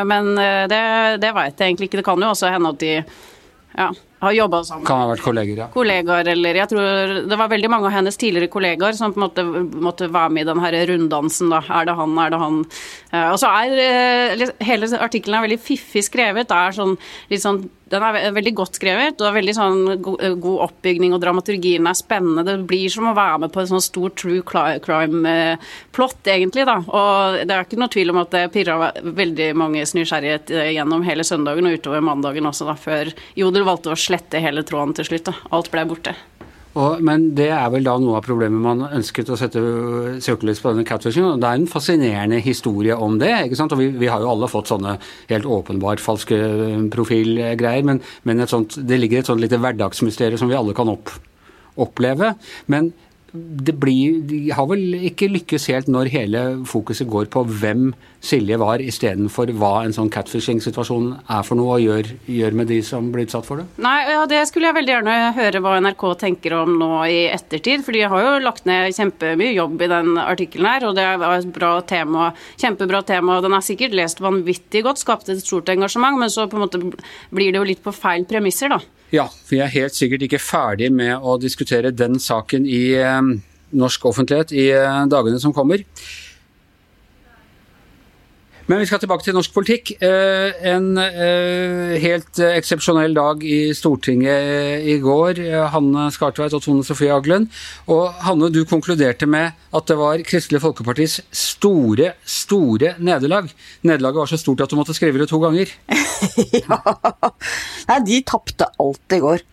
men 0.09 0.33
det, 0.35 0.83
det 1.21 1.29
veit 1.35 1.55
jeg 1.55 1.69
egentlig 1.69 1.87
ikke. 1.87 2.01
Det 2.01 2.07
kan 2.09 2.23
jo 2.23 2.31
også 2.33 2.51
hende 2.51 2.73
at 2.73 2.81
de 2.81 2.93
ja, 2.97 3.87
har 4.19 4.35
jobba 4.35 4.61
sammen. 4.67 4.85
Kan 4.87 5.03
ha 5.03 5.09
vært 5.11 5.23
kolleger, 5.23 5.61
ja. 5.63 5.67
Kollegaer, 5.73 6.27
eller 6.33 6.59
jeg 6.61 6.71
tror 6.71 7.15
Det 7.29 7.39
var 7.39 7.51
veldig 7.51 7.71
mange 7.71 7.89
av 7.89 7.95
hennes 7.95 8.19
tidligere 8.19 8.51
kollegaer 8.51 8.97
som 8.97 9.13
på 9.15 9.21
en 9.21 9.25
måte 9.27 9.45
måtte 9.79 10.11
være 10.11 10.33
med 10.35 10.43
i 10.43 10.49
den 10.51 10.63
her 10.63 10.77
runddansen, 10.91 11.51
da. 11.53 11.61
Er 11.79 11.89
det 11.89 11.95
han, 11.99 12.17
er 12.19 12.33
det 12.33 12.41
han? 12.43 12.61
Og 13.29 13.37
så 13.41 13.51
er 13.63 14.45
hele 14.65 14.91
artikkelen 14.99 15.39
er 15.39 15.47
veldig 15.47 15.61
fiffig 15.63 16.03
skrevet. 16.07 16.49
Det 16.49 16.57
er 16.57 16.75
sånn 16.75 16.97
litt 17.31 17.45
sånn 17.45 17.63
den 17.89 18.05
er 18.05 18.31
veldig 18.35 18.53
godt 18.57 18.79
skrevet. 18.79 19.21
og 19.21 19.35
veldig 19.35 19.55
sånn 19.55 19.81
god 20.01 20.63
oppbygning, 20.67 21.13
og 21.15 21.21
dramaturgien 21.23 21.87
er 21.89 21.97
spennende. 21.97 22.45
Det 22.47 22.57
blir 22.69 22.89
som 22.93 23.09
å 23.09 23.15
være 23.17 23.45
med 23.45 23.53
på 23.53 23.63
en 23.63 23.71
sånn 23.73 23.83
stor 23.83 24.13
true 24.19 24.43
crime-plott, 24.45 26.21
egentlig. 26.25 26.65
da. 26.69 26.79
Og 26.87 27.39
det 27.43 27.55
er 27.55 27.65
ikke 27.65 27.81
noe 27.81 27.93
tvil 27.93 28.13
om 28.13 28.23
at 28.23 28.33
det 28.35 28.45
pirra 28.55 28.91
veldig 29.03 29.51
manges 29.57 29.95
nysgjerrighet 29.97 30.53
gjennom 30.75 31.05
hele 31.07 31.25
søndagen 31.27 31.69
og 31.69 31.79
utover 31.79 32.03
mandagen 32.05 32.49
også, 32.49 32.69
da, 32.69 32.75
før 32.79 33.13
Jodel 33.39 33.67
valgte 33.67 33.93
å 33.93 33.99
slette 33.99 34.41
hele 34.43 34.63
tråden 34.63 34.95
til 34.97 35.09
slutt. 35.09 35.31
da. 35.31 35.39
Alt 35.55 35.71
ble 35.73 35.85
borte. 35.89 36.15
Og, 36.77 36.99
men 37.01 37.31
det 37.37 37.47
er 37.49 37.69
vel 37.73 37.85
da 37.87 37.95
noe 37.97 38.19
av 38.19 38.25
problemet 38.27 38.61
man 38.61 38.83
ønsket 38.93 39.31
å 39.33 39.37
sette 39.39 39.61
søkelys 40.21 40.61
på 40.61 40.69
denne 40.69 40.85
catfishingen. 40.85 41.41
Det 41.41 41.49
er 41.49 41.57
en 41.57 41.69
fascinerende 41.69 42.41
historie 42.45 42.93
om 42.93 43.17
det. 43.21 43.31
ikke 43.47 43.57
sant? 43.57 43.73
Og 43.73 43.81
vi, 43.81 43.89
vi 43.97 44.11
har 44.11 44.21
jo 44.21 44.29
alle 44.29 44.51
fått 44.51 44.69
sånne 44.69 44.99
helt 45.31 45.49
åpenbart 45.49 46.03
falske 46.03 46.37
profilgreier, 46.93 47.87
men, 47.87 48.03
men 48.27 48.45
sånt, 48.49 48.77
det 48.85 49.01
ligger 49.01 49.23
et 49.23 49.31
sånt 49.31 49.41
lite 49.41 49.57
hverdagsmysterium 49.61 50.41
som 50.41 50.51
vi 50.51 50.59
alle 50.59 50.77
kan 50.77 50.93
opp, 50.93 51.09
oppleve. 51.81 52.35
Men 52.69 52.93
det 53.33 53.75
blir, 53.77 54.21
de 54.25 54.39
har 54.55 54.65
vel 54.69 54.95
ikke 55.09 55.29
lykkes 55.29 55.67
helt 55.69 55.89
når 55.91 56.09
hele 56.13 56.41
fokuset 56.69 57.09
går 57.09 57.29
på 57.33 57.43
hvem 57.45 57.91
Silje 58.19 58.57
var, 58.59 58.81
istedenfor 58.83 59.51
hva 59.55 59.85
en 59.85 59.93
sånn 59.95 60.09
catfishing-situasjon 60.11 61.05
er 61.21 61.45
for 61.47 61.55
noe 61.55 61.77
og 61.77 61.83
gjør, 61.85 62.09
gjør, 62.27 62.57
med 62.59 62.67
de 62.67 62.79
som 62.83 63.07
blir 63.13 63.27
utsatt 63.29 63.47
for 63.47 63.61
det? 63.61 63.67
Nei, 63.79 63.95
ja, 64.11 64.25
Det 64.27 64.41
skulle 64.49 64.67
jeg 64.67 64.75
veldig 64.75 64.93
gjerne 64.95 65.15
høre 65.37 65.61
hva 65.63 65.77
NRK 65.85 66.03
tenker 66.25 66.57
om 66.57 66.75
nå 66.81 66.89
i 67.07 67.21
ettertid. 67.31 67.85
For 67.85 67.95
de 67.95 68.03
har 68.11 68.25
jo 68.25 68.35
lagt 68.43 68.67
ned 68.67 68.91
kjempemye 68.97 69.53
jobb 69.55 69.79
i 69.85 69.91
den 69.93 70.19
artikkelen 70.19 70.67
her, 70.67 70.89
og 70.89 70.99
det 70.99 71.07
var 71.23 71.37
et 71.37 71.55
bra 71.55 71.73
tema, 71.87 72.33
kjempebra 72.59 73.05
tema. 73.07 73.39
Den 73.45 73.55
er 73.55 73.63
sikkert 73.63 73.95
lest 73.95 74.19
vanvittig 74.25 74.83
godt, 74.83 74.99
skapt 74.99 75.31
et 75.31 75.39
stort 75.39 75.71
engasjement, 75.71 76.19
men 76.19 76.33
så 76.33 76.49
på 76.49 76.59
en 76.59 76.65
måte 76.67 76.83
blir 76.83 77.53
det 77.53 77.61
jo 77.61 77.67
litt 77.71 77.85
på 77.85 77.95
feil 77.95 78.27
premisser, 78.27 78.75
da. 78.75 78.83
Ja, 79.09 79.25
vi 79.49 79.57
er 79.57 79.71
helt 79.73 79.97
sikkert 79.97 80.21
ikke 80.27 80.41
ferdig 80.41 80.91
med 80.93 81.17
å 81.25 81.37
diskutere 81.41 81.89
den 81.89 82.19
saken 82.21 82.67
i 82.69 82.91
eh, 82.93 83.21
norsk 83.73 84.05
offentlighet 84.05 84.53
i 84.53 84.67
eh, 84.75 85.05
dagene 85.09 85.39
som 85.41 85.53
kommer. 85.55 85.81
Men 88.69 88.83
vi 88.83 88.85
skal 88.85 88.99
tilbake 89.01 89.25
til 89.25 89.33
norsk 89.33 89.53
politikk. 89.55 89.95
Eh, 90.05 90.59
en 90.69 90.91
eh, 91.01 91.95
helt 92.03 92.37
eksepsjonell 92.45 93.15
dag 93.17 93.41
i 93.41 93.71
Stortinget 93.73 94.85
i 94.85 94.99
går. 95.01 95.41
Hanne 95.73 96.05
Skartveit 96.13 96.53
og 96.53 96.61
Tone 96.61 96.85
Sofie 96.85 97.09
Aglen. 97.09 97.47
Og 97.89 98.13
Hanne, 98.27 98.51
du 98.53 98.61
konkluderte 98.69 99.25
med 99.25 99.57
at 99.73 99.89
det 99.89 99.97
var 99.97 100.21
Kristelig 100.21 100.61
Folkepartis 100.61 101.17
store, 101.33 102.13
store 102.21 102.93
nederlag. 103.01 103.49
Nederlaget 103.81 104.21
var 104.21 104.29
så 104.29 104.37
stort 104.37 104.61
at 104.61 104.69
du 104.69 104.77
måtte 104.77 104.93
skrive 104.93 105.17
det 105.17 105.31
to 105.33 105.41
ganger. 105.41 105.73
ja. 106.61 106.81
Nei, 107.89 108.03
de 108.05 108.21
tapte 108.29 108.69
alt 108.77 109.17
i 109.17 109.23
går. 109.25 109.49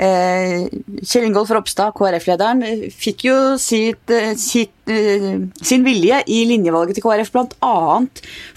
Eh, 0.00 0.64
Kjell 1.04 1.26
Ingolf 1.28 1.50
Ropstad, 1.52 1.92
KrF-lederen, 1.98 2.62
fikk 2.96 3.26
jo 3.26 3.36
sitt, 3.60 4.08
eh, 4.10 4.32
sitt, 4.40 4.72
sin 5.62 5.84
vilje 5.84 6.22
i 6.32 6.40
linjevalget 6.48 6.96
til 6.96 7.04
KrF, 7.04 7.30
bl.a. 7.34 8.00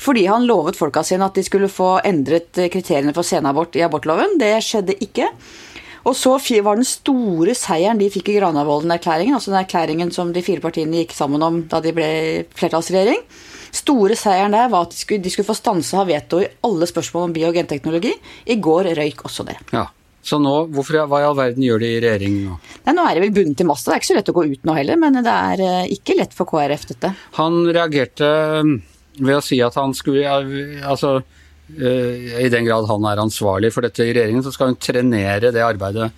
fordi 0.02 0.24
han 0.26 0.48
lovet 0.48 0.80
folka 0.80 1.04
sine 1.04 1.28
at 1.28 1.36
de 1.36 1.44
skulle 1.46 1.70
få 1.70 1.98
endret 2.08 2.56
kriteriene 2.74 3.14
for 3.14 3.28
senabort 3.28 3.76
i 3.76 3.84
abortloven. 3.86 4.40
Det 4.40 4.56
skjedde 4.64 4.98
ikke. 5.04 5.28
Og 6.04 6.16
så 6.20 6.36
var 6.64 6.76
den 6.76 6.88
store 6.88 7.56
seieren 7.56 8.00
de 8.00 8.10
fikk 8.12 8.34
i 8.34 8.38
Granavolden-erklæringen, 8.40 9.38
altså 9.38 9.54
den 9.54 9.62
erklæringen 9.62 10.12
som 10.12 10.34
de 10.36 10.44
fire 10.44 10.64
partiene 10.64 11.00
gikk 11.00 11.16
sammen 11.16 11.44
om 11.46 11.62
da 11.72 11.80
de 11.84 11.94
ble 11.96 12.10
flertallsregjering. 12.60 13.22
Store 13.74 14.18
seieren 14.20 14.54
der 14.54 14.68
var 14.70 14.88
at 14.88 14.92
de 14.92 15.00
skulle, 15.00 15.24
de 15.24 15.32
skulle 15.32 15.48
få 15.48 15.56
stanse 15.58 15.96
ha 15.98 16.04
veto 16.08 16.42
i 16.44 16.50
alle 16.68 16.90
spørsmål 16.90 17.30
om 17.30 17.36
bio- 17.36 17.48
og 17.50 17.56
genteknologi. 17.56 18.12
I 18.46 18.60
går 18.60 18.92
røyk 19.00 19.24
også 19.30 19.48
det. 19.48 19.56
Ja. 19.72 19.88
Så 20.24 20.40
nå, 20.40 20.54
hvorfor, 20.72 21.02
hva 21.12 21.20
i 21.20 21.28
all 21.28 21.36
verden 21.36 21.66
gjør 21.66 21.84
de 21.84 21.92
i 21.92 22.02
regjering 22.04 22.40
nå? 22.46 22.58
Nei, 22.86 22.96
Nå 22.96 23.06
er 23.06 23.18
det 23.18 23.24
vel 23.26 23.36
bundet 23.36 23.60
til 23.60 23.68
masse. 23.68 23.86
Det 23.90 23.98
er 23.98 24.02
ikke 24.02 24.12
så 24.14 24.18
lett 24.22 24.32
å 24.32 24.38
gå 24.38 24.48
ut 24.54 24.68
nå 24.70 24.76
heller, 24.78 25.00
men 25.02 25.20
det 25.20 25.38
er 25.52 25.64
eh, 25.68 25.94
ikke 25.98 26.16
lett 26.20 26.36
for 26.38 26.48
KrF, 26.48 26.88
dette. 26.94 27.14
Han 27.40 27.64
reagerte 27.68 28.30
mm, 28.64 28.76
ved 29.20 29.38
å 29.38 29.44
si 29.44 29.60
at 29.64 29.76
han 29.80 29.96
skulle 29.98 30.24
Altså 30.88 31.18
Eh, 31.82 32.44
i 32.46 32.50
den 32.52 32.66
grad 32.68 32.86
han 32.90 33.06
er 33.08 33.22
ansvarlig 33.24 33.72
for 33.74 33.86
dette 33.86 34.04
i 34.04 34.12
regjeringen, 34.12 34.44
så 34.44 34.52
skal 34.54 34.74
hun 34.74 34.80
trenere 34.82 35.52
det 35.54 35.64
arbeidet 35.64 36.12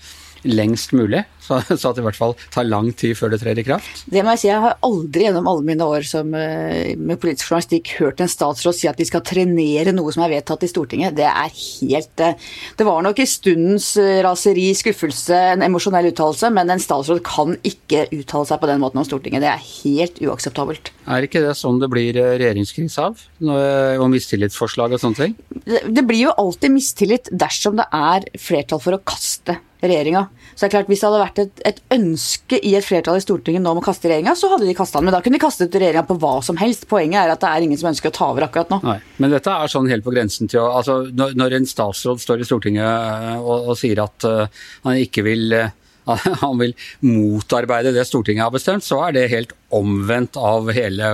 lengst 0.46 0.94
mulig, 0.96 1.24
så, 1.42 1.60
så, 1.68 1.90
at 1.90 1.98
det 1.98 2.04
i 2.04 2.08
hvert 2.08 2.20
fall 2.20 2.36
tar 2.54 2.68
lang 2.68 2.92
tid 2.98 3.16
før 3.18 3.34
det 3.34 3.42
trer 3.44 3.60
i 3.62 3.66
kraft? 3.66 4.04
Det 4.12 4.24
må 4.26 4.34
jeg 4.36 4.44
si, 4.44 4.50
jeg 4.50 4.64
har 4.64 4.78
aldri 4.86 5.28
gjennom 5.28 5.50
alle 5.52 5.66
mine 5.68 5.88
år 5.96 6.08
som, 6.08 6.34
eh, 6.38 6.96
med 6.98 7.20
politisk 7.22 7.52
journalistikk 7.52 7.94
hørt 8.00 8.24
en 8.24 8.32
statsråd 8.32 8.78
si 8.78 8.90
at 8.90 9.00
de 9.00 9.08
skal 9.08 9.24
trenere 9.26 9.94
noe 9.96 10.14
som 10.14 10.26
er 10.26 10.36
vedtatt 10.38 10.66
i 10.66 10.72
Stortinget. 10.72 11.18
Det 11.18 11.28
er 11.30 11.52
helt 11.54 12.24
eh, 12.24 12.38
Det 12.78 12.88
var 12.88 13.04
nok 13.06 13.20
i 13.22 13.28
stundens 13.30 13.92
raseri, 14.26 14.68
skuffelse, 14.78 15.38
en 15.56 15.66
emosjonell 15.66 16.10
uttalelse, 16.12 16.52
men 16.54 16.74
en 16.74 16.82
statsråd 16.82 17.22
kan 17.26 17.56
ikke 17.66 18.06
uttale 18.16 18.50
seg 18.50 18.62
på 18.62 18.70
den 18.72 18.82
måten 18.84 19.02
om 19.02 19.08
Stortinget. 19.08 19.44
Det 19.46 19.52
er 19.52 19.70
helt 19.84 20.22
uakseptabelt. 20.24 20.92
Er 21.06 21.28
ikke 21.28 21.44
det 21.44 21.54
sånn 21.60 21.80
det 21.82 21.90
blir 21.92 22.16
regjeringskrise 22.16 23.10
av? 23.10 23.22
Og 23.46 24.08
mistillitsforslag 24.12 24.96
og 24.96 25.02
sånne 25.02 25.22
ting? 25.22 25.38
Det 25.66 26.04
blir 26.06 26.28
jo 26.28 26.36
alltid 26.42 26.74
mistillit 26.74 27.32
dersom 27.32 27.80
det 27.80 27.88
er 27.94 28.26
flertall 28.42 28.82
for 28.84 28.98
å 28.98 29.04
kaste 29.06 29.60
regjeringa. 29.92 30.26
Så 30.54 30.64
det 30.64 30.68
er 30.68 30.74
klart, 30.76 30.90
Hvis 30.92 31.02
det 31.04 31.08
hadde 31.10 31.22
vært 31.22 31.40
et, 31.44 31.62
et, 31.70 31.82
ønske 31.96 32.60
i 32.60 32.74
et 32.78 32.86
flertall 32.86 33.20
i 33.20 33.24
Stortinget 33.24 33.64
nå 33.64 33.74
om 33.76 33.82
å 33.82 33.86
kaste 33.86 34.10
regjeringa, 34.10 34.36
så 34.40 34.50
hadde 34.54 34.68
de 34.68 34.76
kasta 34.78 35.00
den. 35.00 35.08
Men 35.10 35.16
da 35.18 35.22
kunne 35.26 35.40
de 35.40 35.44
kastet 35.44 35.76
regjeringa 35.76 36.06
på 36.08 36.18
hva 36.22 36.36
som 36.46 36.60
helst. 36.62 36.88
Poenget 36.92 37.22
er 37.22 37.34
at 37.34 37.44
det 37.44 37.52
er 37.52 37.66
ingen 37.68 37.82
som 37.82 37.92
ønsker 37.92 38.14
å 38.14 38.16
ta 38.16 38.30
over 38.32 38.48
akkurat 38.48 38.72
nå. 38.74 38.82
Nei, 38.86 39.00
Men 39.22 39.36
dette 39.36 39.52
er 39.52 39.72
sånn 39.72 39.90
helt 39.92 40.06
på 40.06 40.14
grensen 40.16 40.52
til 40.52 40.64
å 40.64 40.70
altså, 40.80 41.02
når, 41.12 41.36
når 41.40 41.58
en 41.60 41.68
statsråd 41.70 42.24
står 42.24 42.44
i 42.44 42.48
Stortinget 42.48 42.86
eh, 42.86 43.34
og, 43.40 43.72
og 43.72 43.80
sier 43.80 44.04
at 44.04 44.28
uh, 44.30 44.46
han 44.86 45.02
ikke 45.02 45.26
vil 45.26 45.58
uh, 45.58 45.74
han 46.44 46.60
vil 46.62 46.76
motarbeide 47.06 47.94
det 47.96 48.06
Stortinget 48.08 48.46
har 48.46 48.54
bestemt, 48.54 48.86
så 48.86 49.02
er 49.08 49.16
det 49.16 49.26
helt 49.34 49.56
omvendt 49.76 50.38
av 50.40 50.70
hele 50.76 51.10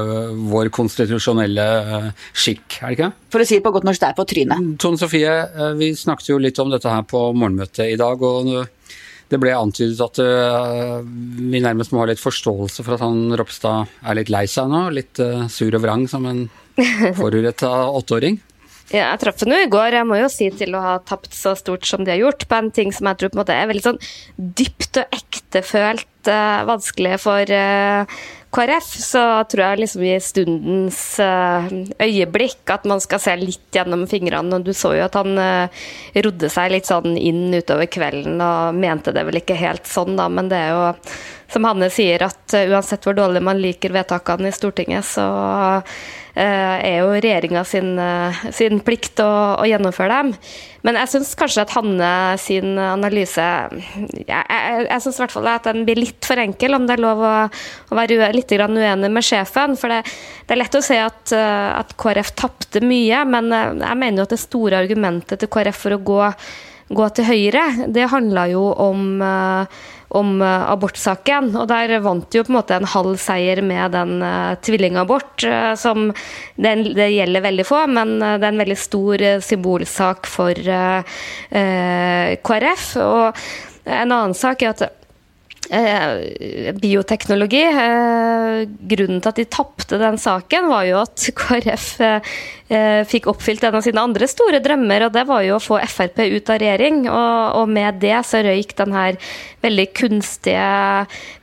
vår 0.51 0.71
konstitusjonelle 0.75 1.65
skikk, 2.33 2.81
er 2.81 2.91
det 2.91 2.97
ikke? 2.97 3.11
For 3.33 3.43
å 3.43 3.47
si 3.47 3.57
det 3.57 3.65
på 3.65 3.73
godt 3.75 3.87
norsk, 3.87 4.03
det 4.03 4.11
er 4.11 4.19
på 4.19 4.27
trynet. 4.29 4.75
Tone 4.81 4.99
Sofie, 5.01 5.33
vi 5.79 5.93
snakket 5.97 6.33
jo 6.33 6.41
litt 6.41 6.59
om 6.61 6.73
dette 6.73 6.91
her 6.91 7.07
på 7.07 7.29
morgenmøtet 7.31 7.87
i 7.93 7.97
dag. 7.99 8.21
og 8.21 8.67
det 9.31 9.39
ble 9.39 9.53
antydet 9.55 10.01
at 10.03 10.19
vi 10.19 11.61
nærmest 11.63 11.93
må 11.95 12.01
ha 12.01 12.09
litt 12.09 12.19
forståelse 12.19 12.83
for 12.83 12.97
at 12.97 13.03
han 13.05 13.31
Ropstad 13.39 13.87
er 14.03 14.17
litt 14.19 14.31
lei 14.33 14.43
seg 14.51 14.67
nå. 14.67 14.89
Litt 14.91 15.21
sur 15.47 15.71
og 15.71 15.83
vrang 15.85 16.03
som 16.11 16.27
en 16.27 16.41
foruretta 17.19 17.69
åtteåring. 17.95 18.41
Ja, 18.91 19.05
jeg 19.13 19.21
traff 19.21 19.39
henne 19.39 19.61
i 19.63 19.69
går. 19.71 19.95
Jeg 19.95 20.07
må 20.07 20.17
jo 20.19 20.27
si 20.31 20.49
til 20.51 20.75
å 20.75 20.83
ha 20.83 20.97
tapt 21.07 21.31
så 21.35 21.53
stort 21.55 21.87
som 21.87 22.03
de 22.03 22.11
har 22.11 22.19
gjort, 22.19 22.43
på 22.49 22.57
en 22.59 22.67
ting 22.75 22.91
som 22.91 23.07
jeg 23.07 23.21
tror 23.21 23.31
på 23.31 23.37
en 23.37 23.41
måte 23.45 23.55
er 23.55 23.69
veldig 23.69 23.85
sånn 23.85 24.01
dypt 24.35 24.99
og 24.99 25.15
ektefølt 25.15 26.27
uh, 26.27 26.67
vanskelig 26.67 27.15
for 27.23 27.53
uh, 27.55 28.19
KrF, 28.51 28.91
så 28.99 29.23
tror 29.47 29.63
jeg 29.63 29.81
liksom 29.85 30.03
i 30.03 30.13
stundens 30.19 31.01
uh, 31.23 31.71
øyeblikk 32.03 32.73
at 32.75 32.83
man 32.91 32.99
skal 32.99 33.23
se 33.23 33.37
litt 33.39 33.79
gjennom 33.79 34.03
fingrene. 34.11 34.59
og 34.59 34.67
Du 34.67 34.75
så 34.75 34.91
jo 34.97 35.07
at 35.07 35.15
han 35.15 35.39
rodde 36.27 36.51
seg 36.51 36.73
litt 36.75 36.91
sånn 36.91 37.15
inn 37.15 37.45
utover 37.55 37.87
kvelden 37.87 38.43
og 38.43 38.75
mente 38.75 39.15
det 39.15 39.23
vel 39.23 39.39
ikke 39.39 39.55
helt 39.55 39.87
sånn, 39.87 40.17
da, 40.19 40.27
men 40.27 40.51
det 40.51 40.65
er 40.65 40.75
jo 40.75 40.89
som 41.51 41.67
Hanne 41.67 41.87
sier, 41.91 42.23
at 42.23 42.53
uansett 42.55 43.03
hvor 43.03 43.15
dårlig 43.15 43.41
man 43.43 43.59
liker 43.59 43.91
vedtakene 43.91 44.51
i 44.51 44.55
Stortinget, 44.55 45.07
så 45.07 45.25
Eh, 45.81 46.01
er 46.39 47.01
jo 47.01 47.09
regjeringa 47.11 47.63
sin, 47.67 47.97
eh, 47.99 48.43
sin, 48.55 48.79
plikt 48.85 49.19
å, 49.19 49.29
å, 49.59 49.65
gjennomføre 49.67 50.21
dem. 50.21 50.31
Men 50.87 50.97
jeg 51.01 51.11
syns 51.11 51.33
kanskje 51.37 51.65
at 51.65 51.73
Hanne 51.75 52.11
sin 52.41 52.79
analyse 52.81 53.43
Jeg, 53.43 54.23
jeg, 54.25 54.85
jeg 54.87 55.03
syns 55.03 55.19
i 55.19 55.21
hvert 55.21 55.35
fall 55.35 55.49
at 55.51 55.67
den 55.67 55.83
blir 55.85 55.99
litt 55.99 56.25
for 56.25 56.41
enkel, 56.41 56.77
om 56.77 56.87
det 56.87 56.95
er 56.95 57.03
lov 57.03 57.21
å, 57.27 57.35
å 57.91 57.99
være 57.99 58.31
litt 58.33 58.55
uenig 58.55 59.11
med 59.11 59.27
sjefen. 59.27 59.75
For 59.77 59.91
det, 59.91 60.01
det, 60.47 60.55
er 60.55 60.63
lett 60.63 60.79
å 60.79 60.83
si 60.85 60.97
at, 60.97 61.35
eh, 61.35 61.69
at 61.75 61.95
KrF 61.99 62.33
tapte 62.39 62.83
mye, 62.85 63.23
men 63.27 63.51
jeg 63.51 63.99
mener 63.99 64.21
jo 64.21 64.27
at 64.29 64.35
det 64.35 64.41
store 64.41 64.81
argumentet 64.81 65.41
til 65.41 65.51
KrF 65.51 65.83
for 65.83 65.97
å 65.97 66.03
gå, 66.11 66.21
gå 66.91 67.09
til 67.17 67.27
Høyre, 67.27 67.65
det 67.91 68.11
handla 68.11 68.47
jo 68.51 68.69
om 68.79 69.19
om 70.17 70.41
uh, 70.41 70.69
abortsaken. 70.71 71.51
Og 71.55 71.67
der 71.71 71.99
vant 72.03 72.35
jo 72.35 72.43
på 72.45 72.53
en 72.53 72.57
måte 72.59 72.77
en 72.77 72.89
halv 72.93 73.17
seier 73.21 73.61
med 73.65 73.95
den 73.95 74.21
uh, 74.23 74.53
tvillingabort, 74.63 75.33
uh, 75.47 75.73
som 75.79 76.09
det, 76.55 76.75
det, 76.97 77.09
gjelder 77.15 77.45
veldig 77.47 77.67
få, 77.67 77.83
men 77.91 78.17
det 78.21 78.39
er 78.39 78.49
en 78.51 78.63
veldig 78.63 78.79
stor 78.79 79.25
symbolsak 79.43 80.29
for 80.29 80.53
KrF. 81.51 82.87
Og 83.01 83.41
en 83.85 84.11
annen 84.11 84.35
sak 84.37 84.61
er 84.65 84.75
at 84.75 85.00
Eh, 85.69 86.73
bioteknologi. 86.73 87.61
Eh, 87.63 88.63
grunnen 88.91 89.21
til 89.21 89.29
at 89.29 89.37
de 89.37 89.45
tapte 89.45 89.99
den 90.01 90.17
saken, 90.19 90.67
var 90.67 90.87
jo 90.87 90.97
at 91.03 91.27
KrF 91.37 91.85
eh, 92.01 93.03
fikk 93.07 93.29
oppfylt 93.31 93.63
en 93.67 93.77
av 93.77 93.85
sine 93.85 94.01
andre 94.01 94.27
store 94.27 94.59
drømmer, 94.63 95.05
og 95.05 95.13
det 95.15 95.23
var 95.29 95.45
jo 95.45 95.55
å 95.59 95.63
få 95.63 95.77
Frp 95.85 96.23
ut 96.25 96.51
av 96.51 96.59
regjering. 96.63 97.03
Og, 97.07 97.69
med 97.71 98.01
det 98.01 98.17
så 98.27 98.41
røyk 98.43 98.73
den 98.79 98.95
her 98.97 99.19
veldig 99.61 99.87
kunstige 99.95 100.69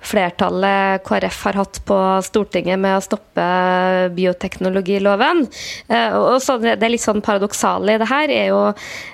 flertallet 0.05 1.07
KrF 1.07 1.43
har 1.47 1.61
hatt 1.63 1.83
på 1.89 1.99
Stortinget 2.27 2.81
med 2.81 2.99
å 2.99 3.05
stoppe 3.05 3.45
bioteknologiloven. 4.17 5.47
Og 6.19 6.41
så 6.43 6.59
det 6.59 6.91
litt 6.91 7.05
sånn 7.05 7.23
paradoksale 7.25 7.95
i 7.95 8.03
det 8.03 8.11
her 8.11 8.35
er 8.35 8.51
jo 8.51 8.65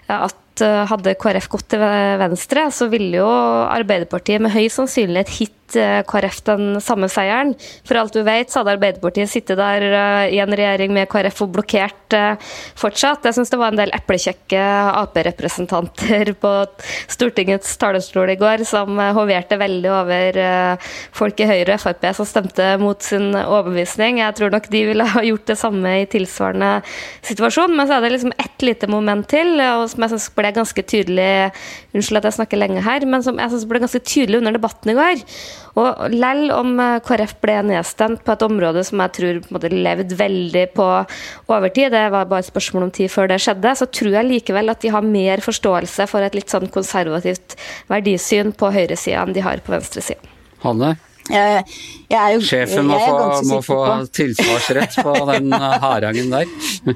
at 0.09 0.41
Eh, 0.63 0.85
hadde 0.91 1.17
KrF 1.19 1.49
gått 1.51 1.69
til 1.75 1.83
venstre, 2.21 2.69
så 2.71 2.87
ville 2.93 3.19
jo 3.19 3.27
Arbeiderpartiet 3.27 4.43
med 4.45 4.55
høy 4.55 4.69
sannsynlighet 4.71 5.33
hit 5.39 5.64
Eh, 5.75 6.03
KrF 6.07 6.41
den 6.47 6.81
samme 6.85 7.09
seieren. 7.11 7.55
For 7.89 7.99
alt 7.99 8.15
du 8.15 8.21
vet, 8.27 8.51
så 8.53 8.61
hadde 8.61 8.77
Arbeiderpartiet 8.77 9.31
sittet 9.33 9.59
der 9.59 9.83
eh, 9.89 10.35
i 10.37 10.41
en 10.43 10.53
regjering 10.55 10.93
med 10.95 11.09
KrF 11.11 11.41
og 11.47 11.55
blokkert 11.57 12.15
eh, 12.15 12.53
fortsatt. 12.79 13.25
Jeg 13.27 13.39
syns 13.39 13.51
det 13.51 13.59
var 13.59 13.73
en 13.73 13.81
del 13.81 13.95
eplekjekke 13.97 14.61
Ap-representanter 15.01 16.35
på 16.39 16.53
Stortingets 17.11 17.73
talerstol 17.81 18.35
i 18.35 18.39
går 18.39 18.63
som 18.69 19.01
hoverte 19.17 19.59
veldig 19.59 19.91
over 19.91 20.39
folk 21.15 21.41
i 21.43 21.49
Høyre 21.49 21.77
og 21.77 21.83
Frp 21.83 22.07
som 22.17 22.29
stemte 22.29 22.69
mot 22.81 23.03
sin 23.03 23.33
overbevisning. 23.35 24.21
Jeg 24.23 24.39
tror 24.39 24.55
nok 24.55 24.71
de 24.71 24.85
ville 24.91 25.09
ha 25.15 25.25
gjort 25.27 25.49
det 25.51 25.59
samme 25.59 25.97
i 26.03 26.07
tilsvarende 26.11 26.71
situasjon. 27.27 27.75
Men 27.75 27.89
så 27.89 27.99
er 27.99 28.07
det 28.07 28.15
liksom 28.15 28.37
ett 28.39 28.63
lite 28.65 28.91
moment 28.91 29.27
til, 29.31 29.57
og 29.59 29.89
som 29.91 30.05
jeg 30.05 30.15
syns 30.15 30.31
ble 30.37 30.55
ganske 30.55 30.87
tydelig 30.87 31.33
Unnskyld 31.95 32.19
at 32.19 32.27
jeg 32.27 32.39
snakker 32.41 32.59
lenge 32.59 32.83
her, 32.83 33.05
men 33.07 33.23
som 33.23 33.39
jeg 33.39 33.53
synes 33.53 33.67
ble 33.71 33.81
ganske 33.83 34.01
tydelig 34.03 34.41
under 34.41 34.57
debatten 34.57 34.91
i 34.91 34.97
går. 34.99 35.21
Og 35.75 36.05
Selv 36.15 36.53
om 36.57 36.75
eh, 36.81 36.99
KrF 37.05 37.37
ble 37.43 37.57
nedstemt 37.71 38.23
på 38.25 38.35
et 38.35 38.45
område 38.47 38.85
som 38.87 39.03
jeg 39.05 39.15
tror 39.19 39.41
på 39.49 39.73
levde 39.73 40.19
veldig 40.19 40.67
på 40.75 40.89
overtid, 41.49 41.91
det 41.95 42.05
var 42.15 42.29
bare 42.31 42.45
et 42.45 42.51
spørsmål 42.51 42.89
om 42.89 42.93
tid 42.95 43.11
før 43.13 43.31
det 43.31 43.41
skjedde, 43.43 43.75
så 43.79 43.87
tror 43.87 44.19
jeg 44.19 44.31
likevel 44.31 44.73
at 44.73 44.83
de 44.85 44.93
har 44.95 45.05
mer 45.07 45.43
forståelse 45.45 46.09
for 46.11 46.25
et 46.25 46.37
litt 46.37 46.53
sånn 46.53 46.71
konservativt 46.73 47.59
verdisyn 47.93 48.55
på 48.57 48.71
høyresida 48.75 49.25
enn 49.25 49.35
de 49.37 49.45
har 49.45 49.63
på 49.65 49.75
venstresida. 49.75 50.33
Hanne? 50.65 50.95
Jo, 51.25 52.41
Sjefen 52.45 52.85
må 52.85 52.99
få, 53.01 53.21
må 53.49 53.61
få 53.65 53.79
tilsvarsrett 54.13 54.99
på 55.01 55.15
den 55.31 55.53
eh, 55.57 55.77
harangen 55.81 56.33
der. 56.35 56.51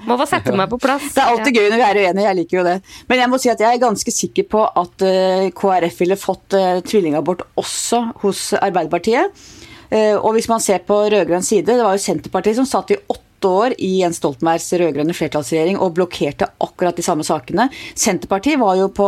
Må 0.05 0.19
få 0.21 0.27
sette 0.29 0.53
meg 0.57 0.69
på 0.73 0.81
plass. 0.83 1.07
Det 1.15 1.23
er 1.23 1.33
alltid 1.33 1.61
gøy 1.61 1.71
når 1.73 1.81
vi 1.81 1.87
er 1.87 2.01
uenige, 2.03 2.27
jeg 2.27 2.39
liker 2.43 2.61
jo 2.61 2.65
det. 2.67 2.75
Men 3.09 3.23
jeg 3.23 3.33
må 3.33 3.41
si 3.41 3.53
at 3.53 3.63
jeg 3.65 3.79
er 3.79 3.85
ganske 3.87 4.15
sikker 4.15 4.49
på 4.53 4.65
at 4.83 5.07
eh, 5.09 5.47
KrF 5.57 6.03
ville 6.03 6.19
fått 6.21 6.59
uh, 6.59 6.83
tvillingabort 6.85 7.47
også 7.61 8.03
hos 8.25 8.51
Arbeiderpartiet. 8.59 9.47
Og 9.89 10.35
hvis 10.37 10.51
man 10.51 10.61
ser 10.61 10.83
på 10.85 10.99
rød-grønn 11.09 11.41
side, 11.47 11.73
det 11.73 11.81
var 11.81 11.95
jo 11.97 12.03
Senterpartiet 12.03 12.59
som 12.59 12.67
satt 12.69 12.91
i 12.93 12.99
åtte 13.09 13.28
åtte 13.38 13.49
år 13.49 13.75
i 13.78 14.00
Jens 14.00 14.18
Stoltenbergs 14.18 14.73
rød-grønne 14.73 15.14
flertallsregjering 15.14 15.78
og 15.78 15.95
blokkerte 15.95 16.49
akkurat 16.59 16.97
de 16.97 17.02
samme 17.02 17.25
sakene. 17.25 17.68
Senterpartiet 17.95 18.59
var 18.59 18.76
jo 18.76 18.88
på, 18.90 19.07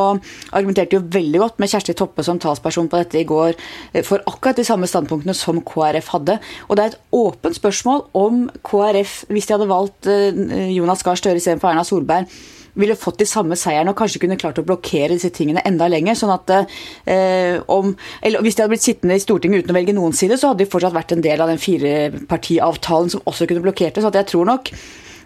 argumenterte 0.53 0.97
jo 0.97 1.03
veldig 1.11 1.41
godt 1.43 1.59
med 1.59 1.71
Kjersti 1.71 1.95
Toppe 1.99 2.23
som 2.23 2.39
talsperson 2.39 2.89
på 2.89 3.01
dette 3.01 3.19
i 3.21 3.27
går 3.27 3.55
eh, 3.93 4.05
for 4.07 4.23
akkurat 4.27 4.57
de 4.57 4.65
samme 4.65 4.87
standpunktene 4.87 5.35
som 5.35 5.61
KrF 5.61 6.13
hadde. 6.15 6.39
Og 6.69 6.77
det 6.77 6.85
er 6.85 6.95
et 6.95 7.01
åpent 7.13 7.57
spørsmål 7.57 8.07
om 8.15 8.47
KrF, 8.67 9.25
hvis 9.31 9.51
de 9.51 9.57
hadde 9.57 9.71
valgt 9.71 10.11
eh, 10.11 10.71
Jonas 10.77 11.03
Gahr 11.07 11.19
Støre 11.19 11.41
istedenfor 11.41 11.73
Erna 11.73 11.85
Solberg, 11.87 12.31
ville 12.75 12.97
fått 12.99 13.21
de 13.23 13.29
samme 13.29 13.59
seierne 13.59 13.93
og 13.93 13.99
kanskje 13.99 14.23
kunne 14.25 14.39
klart 14.41 14.61
å 14.61 14.67
blokkere 14.67 15.15
disse 15.15 15.33
tingene 15.35 15.65
enda 15.67 15.89
lenger. 15.91 16.19
sånn 16.19 16.35
at 16.35 16.55
eh, 16.55 17.61
om, 17.67 17.95
eller 18.23 18.43
Hvis 18.43 18.57
de 18.57 18.65
hadde 18.65 18.75
blitt 18.75 18.87
sittende 18.87 19.19
i 19.19 19.23
Stortinget 19.23 19.65
uten 19.65 19.75
å 19.75 19.79
velge 19.79 19.97
noen 19.97 20.17
side, 20.17 20.39
så 20.39 20.53
hadde 20.53 20.65
de 20.65 20.71
fortsatt 20.71 20.97
vært 20.97 21.13
en 21.17 21.25
del 21.25 21.41
av 21.41 21.51
den 21.51 21.61
firepartiavtalen 21.61 23.11
som 23.11 23.23
også 23.25 23.49
kunne 23.51 23.65
blokkert 23.65 23.95
det. 23.95 24.05
Så 24.05 24.13
jeg 24.15 24.31
tror 24.31 24.49
nok 24.49 24.75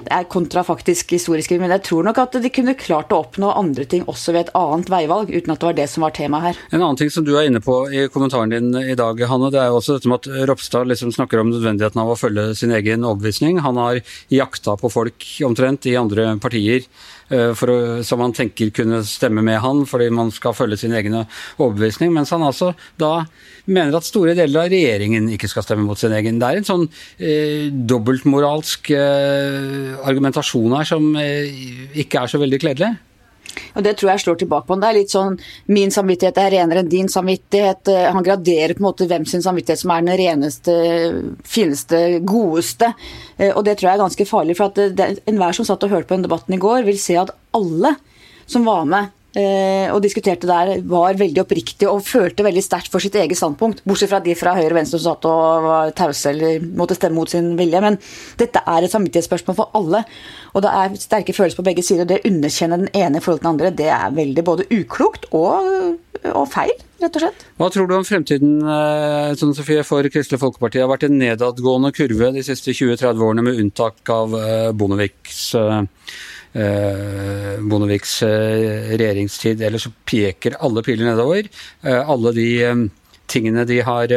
det 0.05 0.13
er 0.13 0.27
kontrafaktisk 0.29 1.15
historisk, 1.15 1.55
men 1.61 1.73
jeg 1.73 1.85
tror 1.87 2.05
nok 2.05 2.19
at 2.21 2.37
de 2.43 2.51
kunne 2.53 2.77
klart 2.77 3.13
å 3.15 3.23
oppnå 3.23 3.53
andre 3.57 3.87
ting 3.89 4.05
også 4.11 4.35
ved 4.35 4.47
et 4.47 4.53
annet 4.59 4.91
veivalg, 4.93 5.33
uten 5.33 5.55
at 5.55 5.63
det 5.63 5.69
var 5.69 5.79
det 5.79 5.87
som 5.91 6.05
var 6.05 6.15
temaet 6.17 6.49
her. 6.49 6.61
En 6.73 6.83
annen 6.83 6.99
ting 7.01 7.13
som 7.13 7.25
du 7.25 7.33
er 7.39 7.49
inne 7.49 7.63
på 7.65 7.79
i 7.89 8.07
kommentaren 8.13 8.53
din 8.53 8.69
i 8.83 8.97
dag, 8.99 9.23
Hanne, 9.31 9.53
det 9.55 9.63
er 9.63 9.71
jo 9.73 9.79
også 9.81 9.99
dette 9.99 10.11
med 10.11 10.21
at 10.21 10.49
Ropstad 10.51 10.91
liksom 10.91 11.15
snakker 11.15 11.41
om 11.41 11.53
nødvendigheten 11.53 12.03
av 12.03 12.13
å 12.13 12.19
følge 12.19 12.51
sin 12.59 12.75
egen 12.77 13.07
overbevisning. 13.07 13.63
Han 13.65 13.81
har 13.81 14.03
jakta 14.33 14.77
på 14.81 14.93
folk 14.93 15.29
omtrent 15.47 15.89
i 15.89 15.97
andre 16.01 16.35
partier 16.43 16.85
å, 17.33 17.77
som 18.05 18.21
man 18.21 18.35
tenker 18.37 18.73
kunne 18.75 19.03
stemme 19.09 19.45
med 19.45 19.61
han, 19.63 19.85
fordi 19.89 20.11
man 20.15 20.33
skal 20.35 20.57
følge 20.57 20.81
sin 20.83 20.95
egen 20.97 21.21
overbevisning. 21.23 22.13
Mens 22.15 22.35
han 22.35 22.45
altså 22.45 22.73
da 23.01 23.25
mener 23.67 23.97
at 23.97 24.07
store 24.09 24.37
deler 24.37 24.67
av 24.67 24.73
regjeringen 24.73 25.31
ikke 25.33 25.49
skal 25.51 25.65
stemme 25.65 25.87
mot 25.87 26.01
sin 26.01 26.13
egen. 26.13 26.41
Det 26.41 26.51
er 26.51 26.61
en 26.61 26.69
sånn 26.69 26.87
eh, 27.19 27.71
dobbeltmoralsk 27.73 28.93
eh, 28.97 29.97
argumentasjon 30.05 30.77
her 30.77 30.89
som 30.89 31.11
eh, 31.21 31.49
ikke 32.05 32.25
er 32.25 32.33
så 32.33 32.43
veldig 32.43 32.63
kledelig. 32.65 32.95
Og 33.75 33.85
Det 33.85 33.97
tror 33.99 34.11
jeg 34.13 34.23
slår 34.25 34.39
tilbake 34.43 34.69
på 34.69 34.79
Det 34.81 34.89
er 34.89 34.99
litt 34.99 35.15
sånn 35.15 35.39
min 35.67 35.93
samvittighet 35.95 36.39
er 36.39 36.53
renere 36.55 36.83
enn 36.85 36.91
din 36.91 37.11
samvittighet. 37.11 37.89
Eh, 37.89 38.11
han 38.15 38.27
graderer 38.27 38.75
på 38.75 38.83
en 38.83 38.89
måte 38.89 39.09
hvem 39.11 39.27
sin 39.27 39.43
samvittighet 39.45 39.83
som 39.83 39.93
er 39.95 40.05
den 40.07 40.19
reneste, 40.21 40.77
fineste, 41.49 42.21
godeste. 42.27 42.93
Eh, 43.39 43.51
og 43.51 43.65
det 43.67 43.79
tror 43.79 43.91
jeg 43.91 43.99
er 43.99 44.05
ganske 44.05 44.29
farlig. 44.29 44.57
For 44.59 44.71
at 44.71 45.27
enhver 45.27 45.57
som 45.57 45.67
satt 45.69 45.85
og 45.87 45.95
hørte 45.95 46.11
på 46.11 46.19
den 46.19 46.27
debatten 46.29 46.57
i 46.57 46.63
går, 46.63 46.87
vil 46.87 47.01
se 47.01 47.19
at 47.21 47.35
alle 47.55 47.97
som 48.47 48.67
var 48.69 48.85
med 48.89 49.13
Eh, 49.35 49.91
og 49.91 49.99
diskuterte 49.99 50.47
der, 50.47 50.77
var 50.87 51.17
veldig 51.19 51.41
oppriktig 51.43 51.89
og 51.91 52.05
følte 52.07 52.45
veldig 52.47 52.63
sterkt 52.63 52.93
for 52.93 53.03
sitt 53.03 53.17
eget 53.19 53.39
standpunkt. 53.39 53.81
Bortsett 53.83 54.13
fra 54.13 54.21
de 54.23 54.37
fra 54.39 54.53
høyre 54.55 54.71
og 54.71 54.79
venstre 54.79 55.01
som 55.01 55.09
satt 55.11 55.27
og 55.27 55.65
var 55.67 55.95
tause 55.99 56.31
eller 56.31 56.63
måtte 56.79 56.95
stemme 56.95 57.19
mot 57.19 57.31
sin 57.31 57.57
vilje. 57.59 57.81
Men 57.83 57.99
dette 58.39 58.63
er 58.63 58.87
et 58.87 58.95
samvittighetsspørsmål 58.95 59.59
for 59.59 59.75
alle. 59.75 60.05
Og 60.55 60.65
det 60.65 60.71
er 60.71 60.97
sterke 61.03 61.35
følelser 61.35 61.59
på 61.59 61.67
begge 61.67 61.83
sider. 61.83 62.05
og 62.05 62.11
Det 62.13 62.21
å 62.23 62.29
underkjenne 62.31 62.81
den 62.85 62.91
ene 62.95 63.19
i 63.19 63.25
forhold 63.25 63.43
til 63.43 63.47
den 63.47 63.53
andre, 63.53 63.73
det 63.75 63.89
er 63.91 64.15
veldig 64.15 64.45
både 64.47 64.69
uklokt 64.71 65.27
og, 65.35 65.71
og 66.31 66.45
feil. 66.53 66.75
Rett 67.03 67.19
og 67.19 67.25
slett. 67.25 67.43
Hva 67.59 67.71
tror 67.75 67.89
du 67.91 67.97
om 67.97 68.07
fremtiden 68.07 68.61
sånn, 69.37 69.57
Sofie, 69.59 69.83
for 69.85 70.07
Kristelig 70.15 70.41
Folkeparti? 70.41 70.79
Det 70.79 70.87
har 70.87 70.93
vært 70.95 71.09
en 71.09 71.19
nedadgående 71.19 71.91
kurve 71.97 72.31
de 72.37 72.47
siste 72.47 72.71
20-30 72.71 73.27
årene, 73.27 73.45
med 73.45 73.59
unntak 73.65 74.15
av 74.15 74.39
eh, 74.39 74.71
Bondeviks 74.79 75.51
Eh, 76.55 77.59
Bondeviks 77.59 78.23
eh, 78.23 78.95
regjeringstid. 78.95 79.63
Ellers 79.67 79.89
så 79.89 79.91
peker 80.07 80.59
alle 80.63 80.85
piler 80.87 81.09
nedover. 81.11 81.49
Eh, 81.83 82.11
alle 82.11 82.33
de 82.37 82.49
tingene 83.31 83.65
de 83.69 83.81
har 83.87 84.13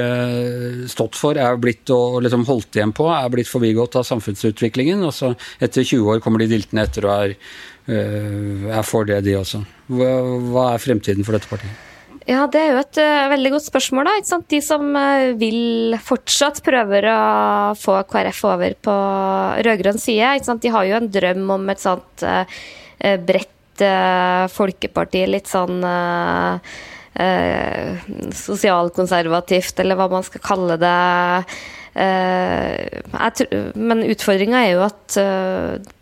stått 0.92 1.18
for, 1.20 1.40
er 1.40 1.60
blitt 1.62 1.90
og 1.96 2.20
liksom 2.26 2.46
holdt 2.48 2.78
igjen 2.78 2.94
på, 2.96 3.08
er 3.14 3.32
blitt 3.34 3.50
forbigått 3.50 3.96
av 4.00 4.06
samfunnsutviklingen. 4.08 5.02
Og 5.08 5.16
så 5.16 5.34
etter 5.64 5.86
20 5.88 6.14
år 6.14 6.24
kommer 6.24 6.44
de 6.44 6.50
diltende 6.52 6.84
etter 6.88 7.08
og 7.08 7.14
er, 7.16 7.36
er 7.88 8.88
for 8.88 9.08
det, 9.08 9.24
de 9.26 9.38
også. 9.40 9.64
Hva, 9.88 10.74
er 10.74 10.84
fremtiden 10.84 11.28
for 11.28 11.38
dette 11.38 11.50
partiet? 11.50 11.88
Ja, 12.28 12.44
Det 12.52 12.60
er 12.60 12.74
jo 12.74 12.80
et 12.82 12.98
uh, 13.00 13.30
veldig 13.32 13.52
godt 13.54 13.66
spørsmål. 13.70 14.08
da, 14.10 14.16
ikke 14.20 14.30
sant? 14.34 14.50
De 14.52 14.60
som 14.64 14.90
uh, 14.92 15.32
vil 15.40 15.96
fortsatt 16.04 16.60
prøver 16.66 17.08
å 17.08 17.20
få 17.80 18.02
KrF 18.10 18.42
over 18.50 18.76
på 18.84 18.96
rød-grønn 19.64 20.02
side, 20.02 20.34
de 20.60 20.74
har 20.74 20.90
jo 20.90 20.98
en 20.98 21.08
drøm 21.08 21.48
om 21.56 21.72
et 21.72 21.84
sånt 21.84 22.28
uh, 22.28 22.44
bredt 23.00 23.54
folkeparti, 24.50 25.20
litt 25.30 25.46
sånn 25.46 25.84
sosialkonservativt, 28.38 29.80
eller 29.82 29.98
hva 29.98 30.08
man 30.12 30.26
skal 30.28 30.44
kalle 30.46 30.78
det. 30.82 30.98
men 33.74 34.04
utfordringa 34.06 34.60
er 34.62 34.74
jo 34.76 34.84
at 34.86 35.18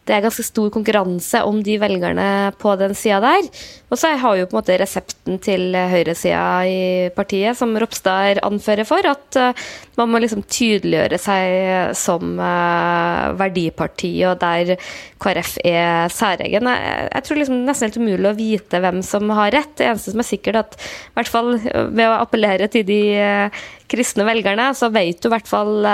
det 0.06 0.14
er 0.14 0.26
ganske 0.26 0.46
stor 0.46 0.70
konkurranse 0.74 1.42
om 1.48 1.64
de 1.66 1.80
velgerne 1.82 2.28
på 2.62 2.76
den 2.78 2.94
sida 2.98 3.18
der. 3.24 3.50
Og 3.90 3.98
så 3.98 4.12
har 4.20 4.38
jo 4.38 4.46
på 4.50 4.56
en 4.56 4.60
måte 4.60 4.78
resepten 4.78 5.40
til 5.42 5.74
høyresida 5.74 6.46
i 6.70 6.80
partiet, 7.16 7.58
som 7.58 7.74
Ropstad 7.80 8.42
anfører 8.46 8.86
for, 8.88 9.06
at 9.06 9.40
uh, 9.40 9.66
man 9.98 10.12
må 10.12 10.22
liksom 10.22 10.44
tydeliggjøre 10.46 11.20
seg 11.22 11.96
som 11.98 12.36
uh, 12.38 13.34
verdiparti, 13.40 14.12
og 14.30 14.42
der 14.42 14.76
KrF 15.22 15.56
er 15.66 16.12
særegen. 16.14 16.70
Jeg, 16.70 17.24
tror 17.26 17.42
liksom 17.42 17.64
nesten 17.66 17.90
helt 17.90 18.02
umulig 18.02 18.30
å 18.30 18.38
vite 18.38 18.82
hvem 18.84 19.02
som 19.06 19.32
har 19.38 19.54
rett. 19.56 19.74
Det 19.80 19.90
eneste 19.90 20.14
som 20.14 20.22
er 20.22 20.30
sikkert, 20.30 20.62
at 20.62 20.78
i 20.78 21.16
hvert 21.18 21.32
fall 21.32 21.56
ved 21.58 22.06
å 22.06 22.20
appellere 22.20 22.70
til 22.70 22.86
de 22.86 23.02
kristne 23.90 24.26
velgerne, 24.28 24.72
så 24.76 24.90
vet 24.94 25.22
du 25.22 25.30
i 25.30 25.34
hvert 25.34 25.50
fall 25.50 25.86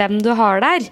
hvem 0.00 0.16
du 0.24 0.30
har 0.36 0.62
der. 0.64 0.86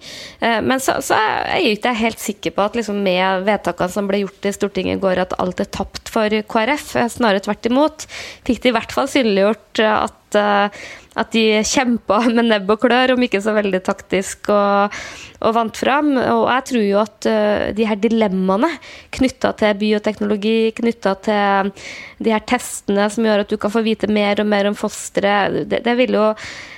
men 0.62 0.83
så, 0.85 0.99
så 1.05 1.16
er 1.16 1.62
jeg 1.62 1.79
ikke 1.79 1.95
helt 1.97 2.21
sikker 2.21 2.46
sikker 2.47 2.57
på 2.57 2.67
at 2.67 2.77
liksom 2.79 3.03
med 3.03 3.47
vedtakene 3.47 3.93
som 3.93 4.07
ble 4.09 4.23
gjort 4.23 4.47
i 4.47 4.55
Stortinget 4.55 4.99
i 4.99 5.03
går, 5.03 5.25
at 5.25 5.35
alt 5.39 5.61
er 5.61 5.71
tapt 5.71 6.09
for 6.13 6.31
KrF. 6.31 6.95
Snarere 7.11 7.43
tvert 7.43 7.67
imot. 7.67 8.07
Fikk 8.47 8.63
de 8.63 8.71
i 8.71 8.77
hvert 8.77 8.95
fall 8.95 9.11
synliggjort 9.11 9.83
at 9.87 10.39
eh, 10.39 10.87
at 11.17 11.33
de 11.33 11.63
kjempa 11.65 12.21
med 12.37 12.51
nebb 12.51 12.71
og 12.75 12.83
klør, 12.85 13.15
om 13.15 13.25
ikke 13.25 13.41
så 13.45 13.55
veldig 13.57 13.81
taktisk, 13.87 14.51
og, 14.53 14.95
og 15.41 15.57
vant 15.57 15.81
fram. 15.81 16.13
Og 16.21 16.45
jeg 16.51 16.67
tror 16.71 16.85
jo 16.85 17.01
at 17.01 17.29
uh, 17.31 17.67
de 17.77 17.89
her 17.89 18.01
dilemmaene 18.01 18.71
knytta 19.17 19.55
til 19.57 19.81
bioteknologi, 19.81 20.59
knytta 20.77 21.17
til 21.27 21.73
de 22.21 22.33
her 22.35 22.45
testene 22.49 23.09
som 23.13 23.27
gjør 23.27 23.45
at 23.45 23.53
du 23.53 23.57
kan 23.61 23.73
få 23.73 23.85
vite 23.87 24.11
mer 24.13 24.45
og 24.45 24.51
mer 24.53 24.69
om 24.71 24.77
fosteret, 24.77 25.65
det, 25.71 25.83
det, 25.87 25.97
vil 25.99 26.19
jo 26.19 26.31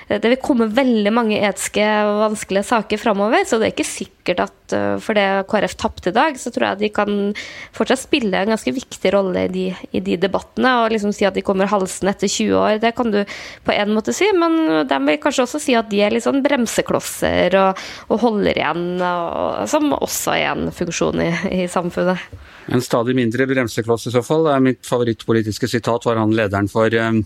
det 0.08 0.30
vil 0.32 0.40
komme 0.40 0.70
veldig 0.72 1.10
mange 1.12 1.40
etiske 1.44 1.84
og 2.08 2.22
vanskelige 2.22 2.64
saker 2.64 3.00
framover. 3.00 3.44
Så 3.44 3.58
det 3.60 3.68
er 3.68 3.74
ikke 3.74 3.84
sikkert 3.84 4.40
at 4.46 4.74
uh, 4.76 4.96
for 5.04 5.18
det 5.18 5.26
KrF 5.50 5.74
tapte 5.80 6.12
i 6.12 6.16
dag, 6.16 6.38
så 6.40 6.52
tror 6.54 6.70
jeg 6.70 6.80
de 6.80 6.90
kan 6.96 7.12
fortsatt 7.76 8.06
spille 8.06 8.40
en 8.40 8.54
ganske 8.54 8.72
viktig 8.72 9.12
rolle 9.12 9.44
i 9.44 9.52
de, 9.52 9.66
i 9.92 10.02
de 10.04 10.16
debattene. 10.20 10.72
Og 10.82 10.94
liksom 10.94 11.12
si 11.16 11.28
at 11.28 11.36
de 11.36 11.44
kommer 11.44 11.68
halsen 11.68 12.08
etter 12.08 12.30
20 12.30 12.56
år, 12.56 12.80
det 12.80 12.94
kan 12.96 13.12
du 13.12 13.20
på 13.68 13.76
en 13.76 13.92
måte 13.92 14.14
si 14.16 14.30
men 14.38 14.86
de 14.88 14.98
vil 15.06 15.20
kanskje 15.20 15.44
også 15.44 15.60
si 15.62 15.76
at 15.78 15.88
de 15.92 16.00
er 16.04 16.14
litt 16.14 16.24
sånn 16.24 16.42
bremseklosser 16.44 17.56
og, 17.58 17.80
og 18.08 18.22
holder 18.22 18.58
igjen, 18.60 18.84
og, 19.04 19.64
som 19.70 19.92
også 19.96 20.36
er 20.36 20.52
en 20.52 20.72
funksjon 20.74 21.24
i, 21.24 21.30
i, 21.52 21.64
samfunnet. 21.70 22.22
En 22.68 22.84
stadig 22.84 23.14
mindre 23.16 23.46
bremsekloss 23.48 24.08
i 24.08 24.12
så 24.14 24.22
fall. 24.24 24.48
Mitt 24.64 24.84
favorittpolitiske 24.86 25.70
sitat 25.70 26.04
var 26.08 26.20
han 26.20 26.34
lederen 26.36 26.68
for 26.70 26.92
eh, 26.92 27.20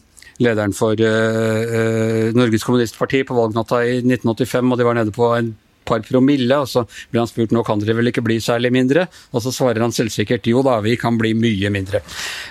lederen 0.45 0.75
for 0.77 0.99
uh, 0.99 2.31
Norges 2.37 2.67
Kommunistparti 2.67 3.23
på 3.29 3.37
valgnatta 3.37 3.83
i 3.87 4.01
1985, 4.01 4.73
og 4.73 4.81
de 4.81 4.89
var 4.89 4.99
nede 4.99 5.15
på 5.15 5.31
en 5.37 5.53
par 5.89 6.05
promille, 6.07 6.59
og 6.63 6.69
så 6.71 6.85
blir 7.11 7.25
han 7.25 7.31
spurt 7.31 7.55
nå 7.55 7.65
kan 7.67 7.81
dere 7.83 7.97
vel 7.99 8.13
ikke 8.13 8.23
bli 8.25 8.37
særlig 8.43 8.71
mindre, 8.75 9.09
og 9.35 9.43
så 9.43 9.55
svarer 9.55 9.83
han 9.83 9.95
selvsikkert 9.95 10.47
jo 10.51 10.63
da, 10.67 10.79
vi 10.85 10.95
kan 11.01 11.19
bli 11.19 11.35
mye 11.39 11.73
mindre. 11.75 12.05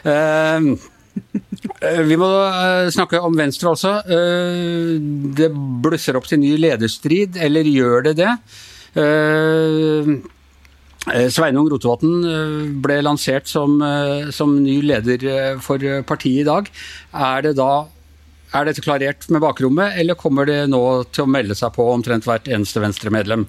Uh, 0.04 0.76
Eh, 1.82 2.02
vi 2.08 2.18
må 2.20 2.30
eh, 2.48 2.90
snakke 2.94 3.20
om 3.24 3.36
Venstre. 3.38 3.74
Eh, 4.02 4.94
det 5.38 5.50
blusser 5.84 6.18
opp 6.18 6.30
til 6.30 6.42
ny 6.42 6.56
lederstrid, 6.60 7.40
eller 7.42 7.68
gjør 7.68 8.08
det 8.10 8.20
det? 8.22 8.36
Sveinung 11.02 11.66
Rotevatn 11.72 12.78
ble 12.84 13.00
lansert 13.02 13.50
som, 13.50 13.80
som, 14.30 14.52
ny 14.62 14.76
leder 14.86 15.58
for 15.64 15.82
partiet 16.06 16.44
i 16.44 16.46
dag. 16.46 16.70
Er 17.10 17.48
det 17.48 17.56
da 17.58 17.72
er 18.52 18.68
dette 18.68 18.84
klarert 18.84 19.28
med 19.32 19.42
bakrommet, 19.44 19.96
eller 20.00 20.18
kommer 20.20 20.48
det 20.50 20.60
nå 20.72 20.82
til 21.16 21.26
å 21.26 21.32
melde 21.32 21.56
seg 21.58 21.74
på 21.76 21.88
omtrent 21.94 22.28
hvert 22.28 22.50
eneste 22.52 22.84
Venstre-medlem 22.84 23.48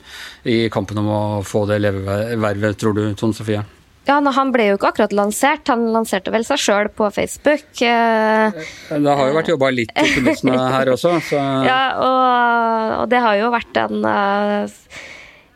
i 0.49 0.65
kampen 0.73 1.03
om 1.03 1.11
å 1.11 1.23
få 1.47 1.65
det 1.71 1.81
levevervet, 1.83 2.79
tror 2.79 2.97
du, 2.99 3.05
Tone 3.19 3.37
Sofie? 3.37 3.65
Ja, 4.07 4.17
Han 4.19 4.51
ble 4.51 4.67
jo 4.67 4.79
ikke 4.79 4.91
akkurat 4.91 5.13
lansert, 5.15 5.69
han 5.71 5.85
lanserte 5.95 6.33
vel 6.35 6.43
seg 6.47 6.59
sjøl 6.59 6.89
på 6.91 7.07
Facebook. 7.15 7.67
Eh, 7.87 8.63
det 8.91 9.15
har 9.19 9.29
jo 9.29 9.37
vært 9.37 9.51
jobba 9.53 9.71
litt 9.71 9.93
kulissene 9.95 10.59
her 10.59 10.91
også. 10.95 11.15
Så. 11.29 11.39
Ja, 11.71 11.83
og, 12.03 12.97
og, 13.03 13.05
det 13.13 13.23
har 13.23 13.39
jo 13.39 13.53
vært 13.55 13.79
en 13.79 14.03
eh, 14.11 14.75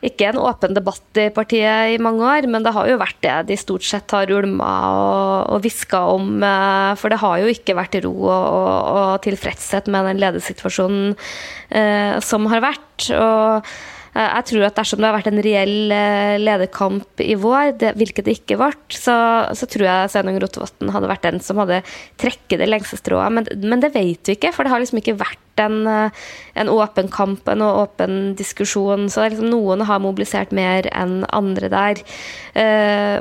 ikke 0.09 0.31
en 0.31 0.41
åpen 0.43 0.77
debatt 0.77 1.21
i 1.21 1.27
partiet 1.35 1.95
i 1.95 1.99
mange 2.03 2.25
år, 2.27 2.49
men 2.51 2.65
det 2.67 2.75
har 2.77 2.89
jo 2.91 3.01
vært 3.01 3.19
det 3.25 3.35
de 3.51 3.59
stort 3.61 3.87
sett 3.87 4.15
har 4.15 4.31
ulma 4.33 4.71
og, 4.93 5.57
og 5.57 5.67
hviska 5.67 6.05
om. 6.15 6.39
Eh, 6.47 6.93
for 7.01 7.13
det 7.13 7.21
har 7.25 7.43
jo 7.43 7.51
ikke 7.53 7.77
vært 7.79 7.99
ro 8.07 8.15
og, 8.23 8.31
og, 8.31 9.13
tilfredshet 9.27 9.91
med 9.93 10.11
den 10.11 10.23
ledesituasjonen 10.23 11.13
eh, 11.13 12.17
som 12.25 12.49
har 12.53 12.65
vært. 12.71 13.11
og 13.17 13.69
Eh, 14.17 14.29
jeg 14.39 14.49
tror 14.51 14.67
at 14.69 14.79
dersom 14.79 15.03
det 15.03 15.09
har 15.09 15.17
vært 15.17 15.31
en 15.31 15.43
reell 15.45 15.93
eh, 15.95 16.37
lederkamp 16.41 17.23
i 17.25 17.35
vår, 17.41 17.75
det, 17.81 17.95
hvilket 18.01 18.29
det 18.29 18.37
ikke 18.39 18.59
ble, 18.61 18.73
så, 18.97 19.17
så 19.57 19.69
tror 19.69 19.89
jeg 19.89 20.13
Sveinung 20.13 20.39
Rotevatn 20.43 20.93
hadde 20.95 21.11
vært 21.11 21.27
den 21.27 21.43
som 21.45 21.61
hadde 21.61 21.83
trekket 22.21 22.63
det 22.63 22.71
lengste 22.71 22.99
strået. 23.01 23.35
Men, 23.35 23.49
men, 23.67 23.83
det 23.85 23.93
vet 23.97 24.31
vi 24.31 24.39
ikke, 24.39 24.55
for 24.57 24.65
det 24.65 24.73
har 24.73 24.83
liksom 24.83 25.03
ikke 25.03 25.19
vært 25.21 25.43
vært 25.57 25.71
en, 25.71 26.11
en 26.55 26.69
åpen 26.69 27.09
kamp, 27.09 27.49
en 27.49 27.63
åpen 27.63 28.35
diskusjon. 28.37 29.09
Så 29.11 29.29
liksom 29.29 29.51
noen 29.51 29.85
har 29.87 30.01
mobilisert 30.01 30.53
mer 30.53 30.89
enn 30.93 31.25
andre 31.33 31.69
der. 31.69 32.03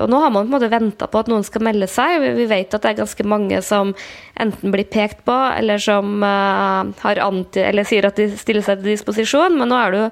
Og 0.01 0.09
nå 0.09 0.19
har 0.21 0.31
man 0.31 0.45
på 0.45 0.49
en 0.49 0.55
måte 0.55 0.71
venta 0.71 1.07
på 1.07 1.19
at 1.19 1.27
noen 1.27 1.43
skal 1.43 1.63
melde 1.63 1.87
seg. 1.87 2.21
Vi 2.37 2.45
vet 2.47 2.73
at 2.73 2.83
det 2.83 2.93
er 2.93 3.01
ganske 3.01 3.25
mange 3.27 3.61
som 3.65 3.93
enten 4.39 4.71
blir 4.71 4.87
pekt 4.87 5.23
på, 5.25 5.35
eller 5.55 5.79
som 5.79 6.23
har 6.23 7.21
anti, 7.23 7.63
eller 7.63 7.87
sier 7.87 8.07
at 8.07 8.19
de 8.19 8.29
stiller 8.37 8.65
seg 8.65 8.81
til 8.81 8.93
disposisjon. 8.93 9.57
Men 9.59 9.71
nå 9.71 9.79
er 9.79 9.91
det 9.91 10.01
jo 10.03 10.09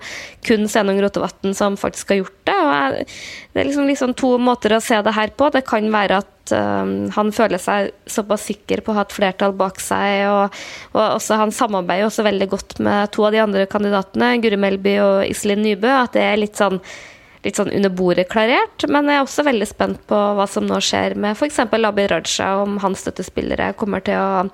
kun 0.50 0.68
Senung 0.72 1.02
Rotevatn 1.04 1.56
som 1.58 1.80
faktisk 1.80 2.14
har 2.14 2.24
gjort 2.24 2.40
det. 2.50 2.60
og 2.60 3.02
Det 3.54 3.62
er 3.62 3.70
liksom, 3.70 3.90
liksom 3.90 4.16
to 4.20 4.36
måter 4.42 4.76
å 4.76 4.84
se 4.84 5.02
det 5.04 5.16
her 5.16 5.36
på. 5.36 5.52
Det 5.54 5.66
kan 5.68 5.92
være 5.94 6.24
at 6.24 6.30
um, 6.52 6.92
han 7.16 7.32
føler 7.36 7.62
seg 7.62 7.94
såpass 8.10 8.48
sikker 8.50 8.84
på 8.84 8.92
å 8.92 8.98
ha 8.98 9.06
et 9.06 9.16
flertall 9.16 9.56
bak 9.58 9.80
seg. 9.84 10.26
Og, 10.28 10.60
og 10.94 11.02
også, 11.06 11.40
han 11.40 11.54
samarbeider 11.56 12.10
også 12.10 12.26
veldig 12.28 12.50
godt 12.52 12.78
med 12.84 13.14
to 13.16 13.26
av 13.28 13.36
de 13.36 13.42
andre 13.44 13.66
kandidatene, 13.70 14.36
Guri 14.44 14.60
Melby 14.60 14.98
og 15.04 15.18
Iselin 15.30 15.64
Nybø. 15.66 15.90
At 16.04 16.18
det 16.18 16.26
er 16.28 16.40
litt 16.42 16.60
sånn, 16.60 16.80
litt 17.48 17.60
sånn 17.60 17.72
under 17.74 17.94
bordet 17.94 18.28
klarert. 18.34 18.88
Men 18.90 19.08
jeg 19.10 19.22
er 19.22 19.28
også 19.28 19.48
veldig 19.48 19.70
spent 19.70 20.02
på 20.10 20.24
hva 20.38 20.48
som 20.50 20.68
nå 20.68 20.80
skjer 20.84 21.16
med 21.16 21.38
f.eks. 21.38 21.62
Abid 21.64 22.12
Raja, 22.12 22.56
om 22.64 22.80
hans 22.84 23.06
støttespillere 23.06 23.74
kommer 23.80 24.04
til 24.04 24.20
å 24.20 24.48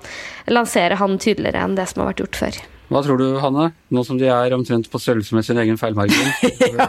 lansere 0.52 1.00
han 1.00 1.18
tydeligere 1.18 1.64
enn 1.66 1.80
det 1.80 1.90
som 1.90 2.04
har 2.04 2.12
vært 2.12 2.24
gjort 2.26 2.44
før. 2.44 2.62
Hva 2.90 3.04
tror 3.06 3.20
du, 3.20 3.26
Hanne, 3.38 3.68
nå 3.94 4.02
som 4.02 4.18
de 4.18 4.26
er 4.26 4.54
omtrent 4.56 4.88
på 4.90 4.98
størrelse 4.98 5.36
med 5.36 5.46
sin 5.46 5.58
egen 5.62 5.78
feilmargin? 5.78 6.32
ja. 6.74 6.88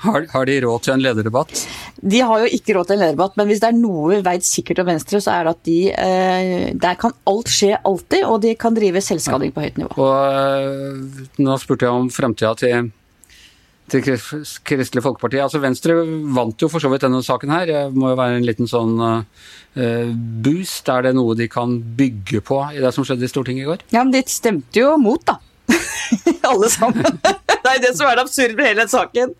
har, 0.00 0.24
har, 0.32 0.46
de 0.48 0.56
råd 0.64 0.86
til 0.86 0.94
en 0.94 1.04
lederdebatt? 1.04 1.66
De 2.00 2.22
har 2.24 2.46
jo 2.46 2.48
ikke 2.56 2.78
råd 2.78 2.88
til 2.88 2.96
en 2.96 3.02
lederdebatt, 3.02 3.36
men 3.36 3.50
hvis 3.50 3.60
det 3.60 3.68
er 3.68 3.76
noe 3.76 4.14
vi 4.14 4.22
veit 4.24 4.48
sikkert 4.48 4.80
om 4.80 4.88
Venstre, 4.88 5.20
så 5.20 5.34
er 5.34 5.44
det 5.44 5.52
at 5.52 5.62
de 5.68 5.78
eh, 5.92 6.66
Der 6.80 6.96
kan 7.00 7.12
alt 7.28 7.52
skje 7.52 7.74
alltid, 7.76 8.24
og 8.24 8.40
de 8.46 8.54
kan 8.56 8.76
drive 8.76 9.04
selvskading 9.04 9.52
på 9.52 9.66
høyt 9.66 9.80
nivå. 9.82 9.92
Og 10.00 10.14
eh, 10.32 11.26
Nå 11.44 11.58
spurte 11.60 11.90
jeg 11.90 12.04
om 12.04 12.08
framtida 12.12 12.54
til 12.64 12.88
til 13.90 14.04
Kristelig 14.64 15.02
Folkeparti. 15.04 15.40
Altså 15.42 15.60
Venstre 15.62 15.96
vant 16.34 16.60
jo 16.60 16.70
for 16.72 16.82
så 16.82 16.90
vidt 16.92 17.04
denne 17.04 17.20
saken 17.24 17.52
her. 17.52 17.66
Det 17.68 17.82
må 17.96 18.12
jo 18.12 18.18
være 18.18 18.38
en 18.38 18.46
liten 18.46 18.70
sånn 18.70 18.94
uh, 19.00 19.24
boost. 20.44 20.88
Er 20.88 21.08
det 21.08 21.14
noe 21.18 21.36
de 21.38 21.48
kan 21.52 21.76
bygge 21.98 22.40
på 22.46 22.60
i 22.72 22.80
det 22.84 22.94
som 22.96 23.06
skjedde 23.06 23.26
i 23.26 23.32
Stortinget 23.32 23.66
i 23.66 23.68
går? 23.68 23.84
Ja, 23.92 24.02
men 24.02 24.14
de 24.14 24.24
stemte 24.30 24.80
jo 24.80 24.94
mot, 25.00 25.20
da. 25.28 25.38
Alle 26.50 26.70
sammen. 26.72 27.04
Det 27.64 27.70
er 27.72 27.78
det 27.80 27.94
som 27.96 28.04
er 28.04 28.18
det 28.18 28.24
absurde 28.26 28.58
med 28.58 28.66
hele 28.68 28.82
den 28.82 28.90
saken. 28.92 29.30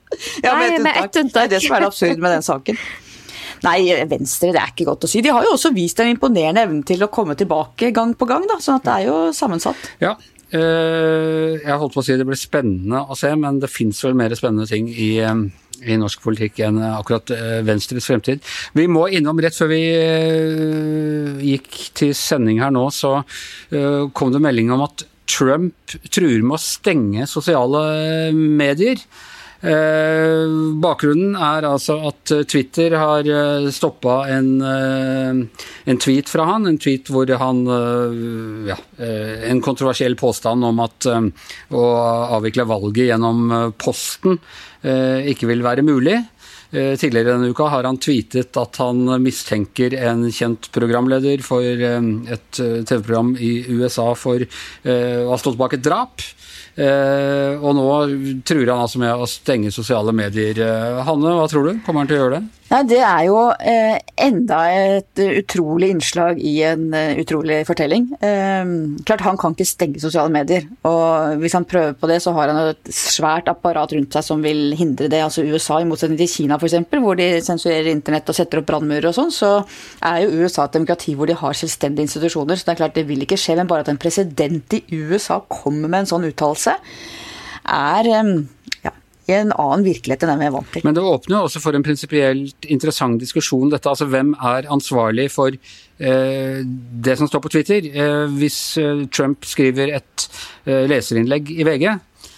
Ja, 0.40 0.54
Nei, 0.56 0.78
med 0.80 0.96
ett 0.96 1.16
unntak. 1.20 1.34
Det 1.34 1.42
er 1.42 1.50
det 1.52 1.58
som 1.60 1.74
er 1.76 1.82
det 1.84 1.88
absurde 1.90 2.24
med 2.24 2.32
den 2.32 2.46
saken. 2.46 2.78
Nei, 3.66 3.74
Venstre, 4.08 4.48
det 4.56 4.62
er 4.62 4.70
ikke 4.72 4.86
godt 4.88 5.04
å 5.04 5.10
si. 5.12 5.20
De 5.20 5.34
har 5.36 5.44
jo 5.44 5.50
også 5.58 5.74
vist 5.76 6.00
en 6.00 6.08
imponerende 6.08 6.62
evne 6.64 6.80
til 6.88 7.04
å 7.04 7.10
komme 7.12 7.36
tilbake 7.36 7.92
gang 7.92 8.14
på 8.16 8.28
gang, 8.30 8.46
da. 8.48 8.56
sånn 8.64 8.80
at 8.80 8.88
det 8.88 8.94
er 8.94 9.10
jo 9.10 9.18
sammensatt. 9.36 9.90
Ja, 10.00 10.14
Eh, 10.16 10.33
jeg 10.54 11.78
holdt 11.80 11.94
på 11.94 12.02
å 12.02 12.06
si 12.06 12.16
det 12.18 12.26
blir 12.28 12.38
spennende 12.38 13.04
å 13.10 13.16
se, 13.18 13.32
men 13.38 13.60
det 13.62 13.72
fins 13.72 14.02
vel 14.04 14.16
mer 14.18 14.34
spennende 14.38 14.68
ting 14.70 14.88
i, 14.90 15.10
eh, 15.24 15.42
i 15.84 15.96
norsk 16.00 16.22
politikk 16.22 16.60
enn 16.66 16.78
akkurat 16.92 17.32
eh, 17.34 17.58
Venstres 17.66 18.06
fremtid. 18.10 18.44
Vi 18.76 18.86
må 18.90 19.06
innom, 19.10 19.40
rett 19.42 19.58
før 19.58 19.72
vi 19.72 19.82
gikk 21.54 21.80
til 21.98 22.14
sending 22.18 22.62
her 22.62 22.74
nå, 22.74 22.86
så 22.94 23.20
kom 24.14 24.32
det 24.32 24.42
melding 24.44 24.70
om 24.74 24.84
at 24.86 25.06
Trump 25.30 25.94
truer 26.12 26.42
med 26.44 26.58
å 26.58 26.62
stenge 26.62 27.26
sosiale 27.30 28.30
medier. 28.34 29.00
Eh, 29.64 30.44
bakgrunnen 30.84 31.32
er 31.40 31.64
altså 31.64 31.94
at 32.10 32.32
Twitter 32.52 32.92
har 33.00 33.24
eh, 33.24 33.70
stoppa 33.72 34.18
en, 34.28 34.50
eh, 34.60 35.62
en, 35.88 36.00
tweet 36.04 36.28
fra 36.28 36.44
han. 36.50 36.68
En 36.68 36.76
tweet 36.76 37.08
hvor 37.08 37.30
han 37.40 37.62
ja, 38.68 38.76
En 39.48 39.62
kontroversiell 39.64 40.18
påstand 40.20 40.66
om 40.68 40.82
at 40.84 41.08
å 41.08 41.84
avvikle 42.36 42.66
valget 42.68 43.08
gjennom 43.08 43.72
posten 43.80 44.38
ikke 44.84 45.48
vil 45.48 45.64
være 45.64 45.84
mulig. 45.86 46.18
Tidligere 46.74 47.30
denne 47.36 47.52
uka 47.54 47.70
har 47.72 47.86
han 47.86 48.00
tweetet 48.02 48.56
at 48.60 48.80
han 48.82 49.06
mistenker 49.22 49.94
en 50.10 50.26
kjent 50.34 50.68
programleder 50.74 51.44
for 51.46 51.62
et 51.64 52.58
TV-program 52.58 53.34
i 53.38 53.52
USA 53.70 54.10
for 54.18 54.42
å 54.44 55.30
ha 55.30 55.38
stått 55.40 55.60
bak 55.60 55.78
et 55.78 55.86
drap. 55.86 56.24
Eh, 56.74 57.54
og 57.62 57.76
nå 57.78 57.84
truer 58.42 58.72
han 58.72 58.82
altså 58.82 58.98
med 59.02 59.14
å 59.14 59.28
stenge 59.30 59.70
sosiale 59.74 60.14
medier. 60.16 60.58
Eh, 60.58 61.02
Hanne, 61.06 61.36
hva 61.38 61.46
tror 61.50 61.68
du? 61.70 61.82
Kommer 61.86 62.02
han 62.02 62.10
til 62.10 62.18
å 62.18 62.24
gjøre 62.24 62.40
det? 62.40 62.63
Ja, 62.74 62.80
Det 62.82 62.98
er 62.98 63.20
jo 63.28 63.36
eh, 63.62 64.00
enda 64.18 64.56
et 64.74 65.20
utrolig 65.22 65.92
innslag 65.94 66.40
i 66.42 66.56
en 66.66 66.88
uh, 66.90 67.12
utrolig 67.22 67.60
fortelling. 67.68 68.08
Eh, 68.18 68.72
klart 69.06 69.22
Han 69.22 69.38
kan 69.38 69.54
ikke 69.54 69.66
stenge 69.68 70.02
sosiale 70.02 70.32
medier. 70.34 70.66
og 70.82 71.38
Hvis 71.38 71.54
han 71.54 71.68
prøver 71.70 71.94
på 71.94 72.10
det, 72.10 72.16
så 72.24 72.32
har 72.34 72.50
han 72.50 72.72
et 72.72 72.90
svært 72.90 73.46
apparat 73.52 73.94
rundt 73.94 74.16
seg 74.16 74.26
som 74.26 74.42
vil 74.42 74.74
hindre 74.74 75.06
det. 75.06 75.22
altså 75.22 75.44
USA, 75.46 75.78
i 75.78 75.86
motsetning 75.86 76.18
til 76.18 76.32
Kina 76.32 76.58
f.eks., 76.58 76.74
hvor 76.90 77.14
de 77.14 77.28
sensurerer 77.46 77.92
internett 77.92 78.28
og 78.28 78.34
setter 78.34 78.58
opp 78.58 78.66
brannmurer 78.72 79.06
og 79.12 79.14
sånn, 79.20 79.30
så 79.30 79.52
er 80.02 80.24
jo 80.24 80.42
USA 80.42 80.66
et 80.66 80.74
demokrati 80.74 81.14
hvor 81.14 81.30
de 81.30 81.38
har 81.38 81.54
selvstendige 81.54 82.08
institusjoner. 82.08 82.58
Så 82.58 82.66
det 82.66 82.74
er 82.74 82.82
klart 82.82 82.98
det 82.98 83.06
vil 83.06 83.22
ikke 83.22 83.38
skje, 83.38 83.54
men 83.60 83.70
bare 83.70 83.86
at 83.86 83.92
en 83.94 84.02
president 84.02 84.74
i 84.74 84.82
USA 84.90 85.38
kommer 85.46 85.86
med 85.86 86.02
en 86.02 86.10
sånn 86.16 86.26
uttalelse, 86.26 86.74
er 87.70 88.10
um, 88.18 88.48
i 89.28 89.34
en 89.38 89.52
annen 89.52 89.84
virkelighet 89.86 90.24
enn 90.24 90.34
den 90.34 90.42
vi 90.42 90.48
er 90.48 90.54
vant 90.54 90.70
til. 90.74 90.84
Men 90.86 90.96
det 90.96 91.04
åpner 91.04 91.38
jo 91.38 91.48
også 91.48 91.62
for 91.64 91.76
en 91.76 91.84
prinsipielt 91.86 92.68
interessant 92.68 93.20
diskusjon, 93.22 93.70
dette. 93.72 93.88
Altså 93.88 94.08
hvem 94.10 94.34
er 94.36 94.68
ansvarlig 94.72 95.30
for 95.32 95.54
eh, 95.54 96.60
det 97.08 97.18
som 97.20 97.30
står 97.30 97.44
på 97.44 97.52
Twitter? 97.56 97.88
Eh, 97.88 98.24
hvis 98.36 98.58
eh, 98.82 99.06
Trump 99.14 99.48
skriver 99.48 99.94
et 99.96 100.28
eh, 100.66 100.84
leserinnlegg 100.90 101.54
i 101.54 101.66
VG, 101.66 101.88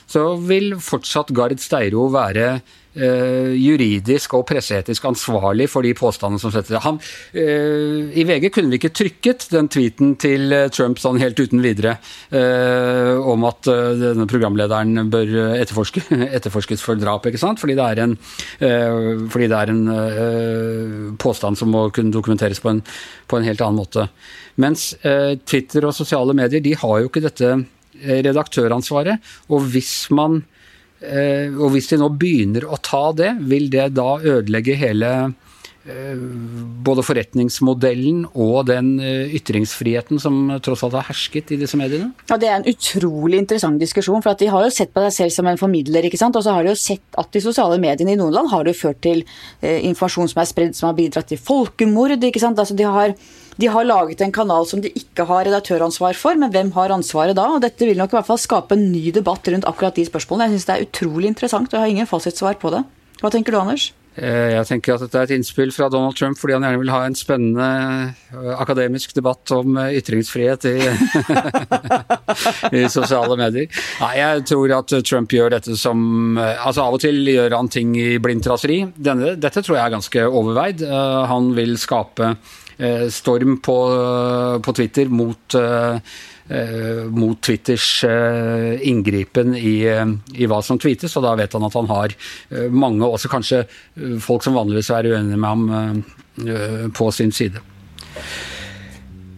så 0.06 0.28
vil 0.38 0.76
fortsatt 0.78 1.34
Gard 1.34 1.58
Steiro 1.62 2.06
være 2.14 2.60
Uh, 2.96 3.52
juridisk 3.52 4.38
og 4.38 4.46
presseetisk 4.48 5.04
ansvarlig 5.04 5.66
for 5.68 5.84
de 5.84 5.90
påstandene 5.92 6.40
som 6.40 6.52
settes 6.54 6.80
han, 6.80 6.96
uh, 7.36 8.06
I 8.08 8.24
VG 8.24 8.48
kunne 8.54 8.72
vi 8.72 8.78
ikke 8.80 8.94
trykket 8.96 9.44
den 9.52 9.68
tweeten 9.68 10.14
til 10.22 10.54
Trump 10.72 10.96
sånn 11.02 11.20
helt 11.20 11.36
uten 11.36 11.60
videre 11.60 11.98
eh, 12.30 13.12
om 13.20 13.44
at 13.48 13.68
denne 14.00 14.24
programlederen 14.30 15.10
bør 15.12 15.34
etterforske, 15.58 16.02
etterforskes 16.38 16.82
for 16.84 16.96
drap, 17.00 17.26
ikke 17.28 17.40
sant? 17.40 17.60
Fordi 17.60 17.76
det 17.76 17.84
er 17.84 18.02
en, 18.04 18.16
det 18.60 19.58
er 19.58 19.72
en 19.72 21.16
påstand 21.20 21.60
som 21.60 21.72
må 21.74 21.86
kunne 21.94 22.14
dokumenteres 22.14 22.62
på 22.64 22.72
en, 22.72 22.82
på 23.28 23.38
en 23.38 23.46
helt 23.48 23.62
annen 23.64 23.80
måte. 23.82 24.08
Mens 24.62 24.88
Twitter 25.44 25.88
og 25.88 25.96
sosiale 25.96 26.36
medier 26.36 26.64
de 26.64 26.76
har 26.80 27.02
jo 27.02 27.10
ikke 27.10 27.24
dette 27.26 27.54
redaktøransvaret. 28.06 29.34
Og 29.52 29.68
hvis 29.72 29.98
man 30.14 30.40
Eh, 30.40 30.55
og 31.60 31.74
hvis 31.74 31.90
de 31.92 31.98
nå 32.00 32.08
begynner 32.16 32.64
å 32.64 32.78
ta 32.80 33.10
det, 33.16 33.34
vil 33.44 33.68
det 33.72 33.90
da 33.96 34.16
ødelegge 34.16 34.76
hele 34.80 35.10
eh, 35.86 36.16
både 36.86 37.04
forretningsmodellen 37.06 38.24
og 38.32 38.66
den 38.70 38.94
eh, 39.02 39.34
ytringsfriheten 39.36 40.20
som 40.22 40.48
tross 40.64 40.84
alt 40.86 40.96
har 40.98 41.08
hersket 41.10 41.52
i 41.52 41.60
disse 41.60 41.78
mediene? 41.78 42.12
Ja, 42.30 42.38
Det 42.40 42.48
er 42.48 42.58
en 42.58 42.68
utrolig 42.72 43.42
interessant 43.42 43.80
diskusjon. 43.82 44.22
for 44.24 44.34
De 44.34 44.50
har 44.52 44.64
jo 44.64 44.72
sett 44.72 44.94
på 44.94 45.04
deg 45.04 45.12
selv 45.12 45.36
som 45.36 45.46
en 45.46 45.60
formidler. 45.60 46.04
ikke 46.08 46.20
sant? 46.20 46.36
Og 46.36 46.44
så 46.44 46.56
har 46.56 46.64
de 46.64 46.74
jo 46.74 46.80
sett 46.80 47.04
at 47.18 47.32
de 47.32 47.44
sosiale 47.44 47.78
mediene 47.78 48.16
i 48.16 48.20
noen 48.20 48.32
land 48.32 48.50
har 48.50 48.64
det 48.64 48.76
ført 48.76 49.02
til 49.02 49.24
eh, 49.60 49.84
informasjon 49.84 50.32
som 50.32 50.42
er 50.42 50.50
spredd, 50.50 50.76
som 50.76 50.90
har 50.90 50.98
bidratt 50.98 51.28
til 51.28 51.38
folkemord. 51.38 52.16
ikke 52.22 52.40
sant? 52.40 52.58
Altså 52.58 52.76
De 52.76 52.84
har 52.84 53.14
de 53.56 53.70
har 53.72 53.88
laget 53.88 54.20
en 54.20 54.34
kanal 54.34 54.66
som 54.68 54.82
de 54.84 54.92
ikke 54.92 55.24
har 55.28 55.46
redaktøransvar 55.48 56.18
for, 56.18 56.36
men 56.40 56.52
hvem 56.52 56.72
har 56.76 56.92
ansvaret 56.94 57.36
da? 57.38 57.48
Og 57.56 57.62
dette 57.64 57.88
vil 57.88 57.98
nok 57.98 58.12
i 58.12 58.18
hvert 58.18 58.30
fall 58.30 58.40
skape 58.40 58.76
en 58.76 58.88
ny 58.92 59.08
debatt 59.16 59.48
rundt 59.52 59.68
akkurat 59.68 59.96
de 59.96 60.04
spørsmålene. 60.08 60.50
Jeg 60.50 60.60
syns 60.60 60.68
det 60.68 60.76
er 60.76 60.88
utrolig 60.88 61.30
interessant, 61.32 61.70
og 61.70 61.78
jeg 61.78 61.84
har 61.84 61.94
ingen 61.94 62.10
fasitsvar 62.10 62.60
på 62.60 62.74
det. 62.76 62.84
Hva 63.22 63.32
tenker 63.32 63.54
du, 63.54 63.62
Anders? 63.62 63.90
Eh, 64.16 64.54
jeg 64.54 64.64
tenker 64.70 64.94
at 64.94 65.02
dette 65.04 65.18
er 65.20 65.26
et 65.26 65.34
innspill 65.36 65.72
fra 65.76 65.90
Donald 65.92 66.16
Trump 66.16 66.38
fordi 66.40 66.54
han 66.56 66.64
gjerne 66.64 66.80
vil 66.80 66.92
ha 66.94 67.02
en 67.04 67.16
spennende 67.18 67.66
eh, 68.32 68.52
akademisk 68.56 69.12
debatt 69.16 69.52
om 69.52 69.76
eh, 69.82 69.98
ytringsfrihet 69.98 70.64
i, 70.70 70.76
i 72.80 72.86
sosiale 72.92 73.36
medier. 73.36 73.68
Nei, 74.00 74.12
jeg 74.16 74.46
tror 74.52 74.76
at 74.78 74.96
Trump 75.04 75.36
gjør 75.36 75.52
dette 75.58 75.76
som 75.76 76.38
Altså 76.40 76.86
Av 76.86 76.96
og 76.96 77.02
til 77.02 77.20
gjør 77.28 77.58
han 77.58 77.68
ting 77.72 77.92
i 78.00 78.16
blindt 78.22 78.48
raseri. 78.48 78.82
Dette 78.96 79.60
tror 79.60 79.76
jeg 79.76 79.84
er 79.84 79.94
ganske 79.96 80.24
overveid. 80.28 80.84
Han 81.28 81.52
vil 81.56 81.76
skape 81.80 82.32
storm 83.12 83.58
på, 83.64 83.76
på 84.60 84.74
Twitter 84.76 85.08
mot 85.08 85.54
eh, 85.56 86.16
mot 87.10 87.40
Twitters 87.42 88.04
inngripen 88.86 89.56
i, 89.58 89.80
i, 89.82 90.46
hva 90.46 90.60
som 90.62 90.78
tweetes, 90.78 91.16
og 91.18 91.24
da 91.24 91.32
vet 91.40 91.56
han 91.56 91.66
at 91.66 91.74
han 91.74 91.88
har 91.90 92.14
mange, 92.70 93.02
også 93.02 93.32
kanskje 93.32 93.64
folk 94.22 94.46
som 94.46 94.54
vanligvis 94.54 94.92
er 94.94 95.08
uenige 95.10 95.40
med 95.42 95.48
ham, 95.50 96.04
på 96.94 97.10
sin 97.10 97.34
side. 97.34 97.58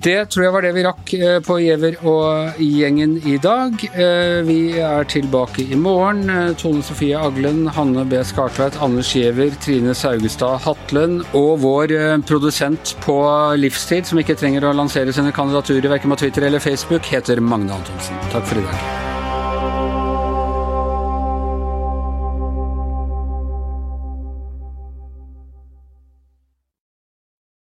Det 0.03 0.29
tror 0.31 0.45
jeg 0.45 0.55
var 0.55 0.63
det 0.63 0.71
vi 0.77 0.83
rakk 0.87 1.13
eh, 1.17 1.39
på 1.43 1.57
Giæver 1.59 1.97
og 2.07 2.61
gjengen 2.63 3.17
i 3.27 3.35
dag. 3.43 3.75
Eh, 3.91 4.39
vi 4.47 4.79
er 4.79 5.09
tilbake 5.11 5.65
i 5.67 5.79
morgen. 5.79 6.31
Eh, 6.31 6.53
Tone 6.61 6.85
Sofie 6.87 7.19
Aglen, 7.19 7.65
Hanne 7.75 8.07
B. 8.07 8.23
Skartveit, 8.23 8.79
Anders 8.85 9.11
Giæver, 9.11 9.59
Trine 9.65 9.97
Saugestad 9.99 10.63
Hatlen 10.63 11.19
og 11.33 11.65
vår 11.65 11.97
produsent 12.31 12.95
på 13.03 13.19
livstid, 13.59 14.07
som 14.07 14.23
ikke 14.23 14.39
trenger 14.39 14.69
å 14.71 14.75
lansere 14.77 15.15
sine 15.15 15.35
kandidaturer 15.35 15.91
verken 15.91 16.15
på 16.15 16.23
Twitter 16.23 16.47
eller 16.47 16.63
Facebook, 16.63 17.11
heter 17.11 17.43
Magne 17.43 17.75
Antonsen. 17.75 18.27
Takk 18.31 18.47
for 18.47 18.63
i 18.63 18.69
dag. 18.71 19.18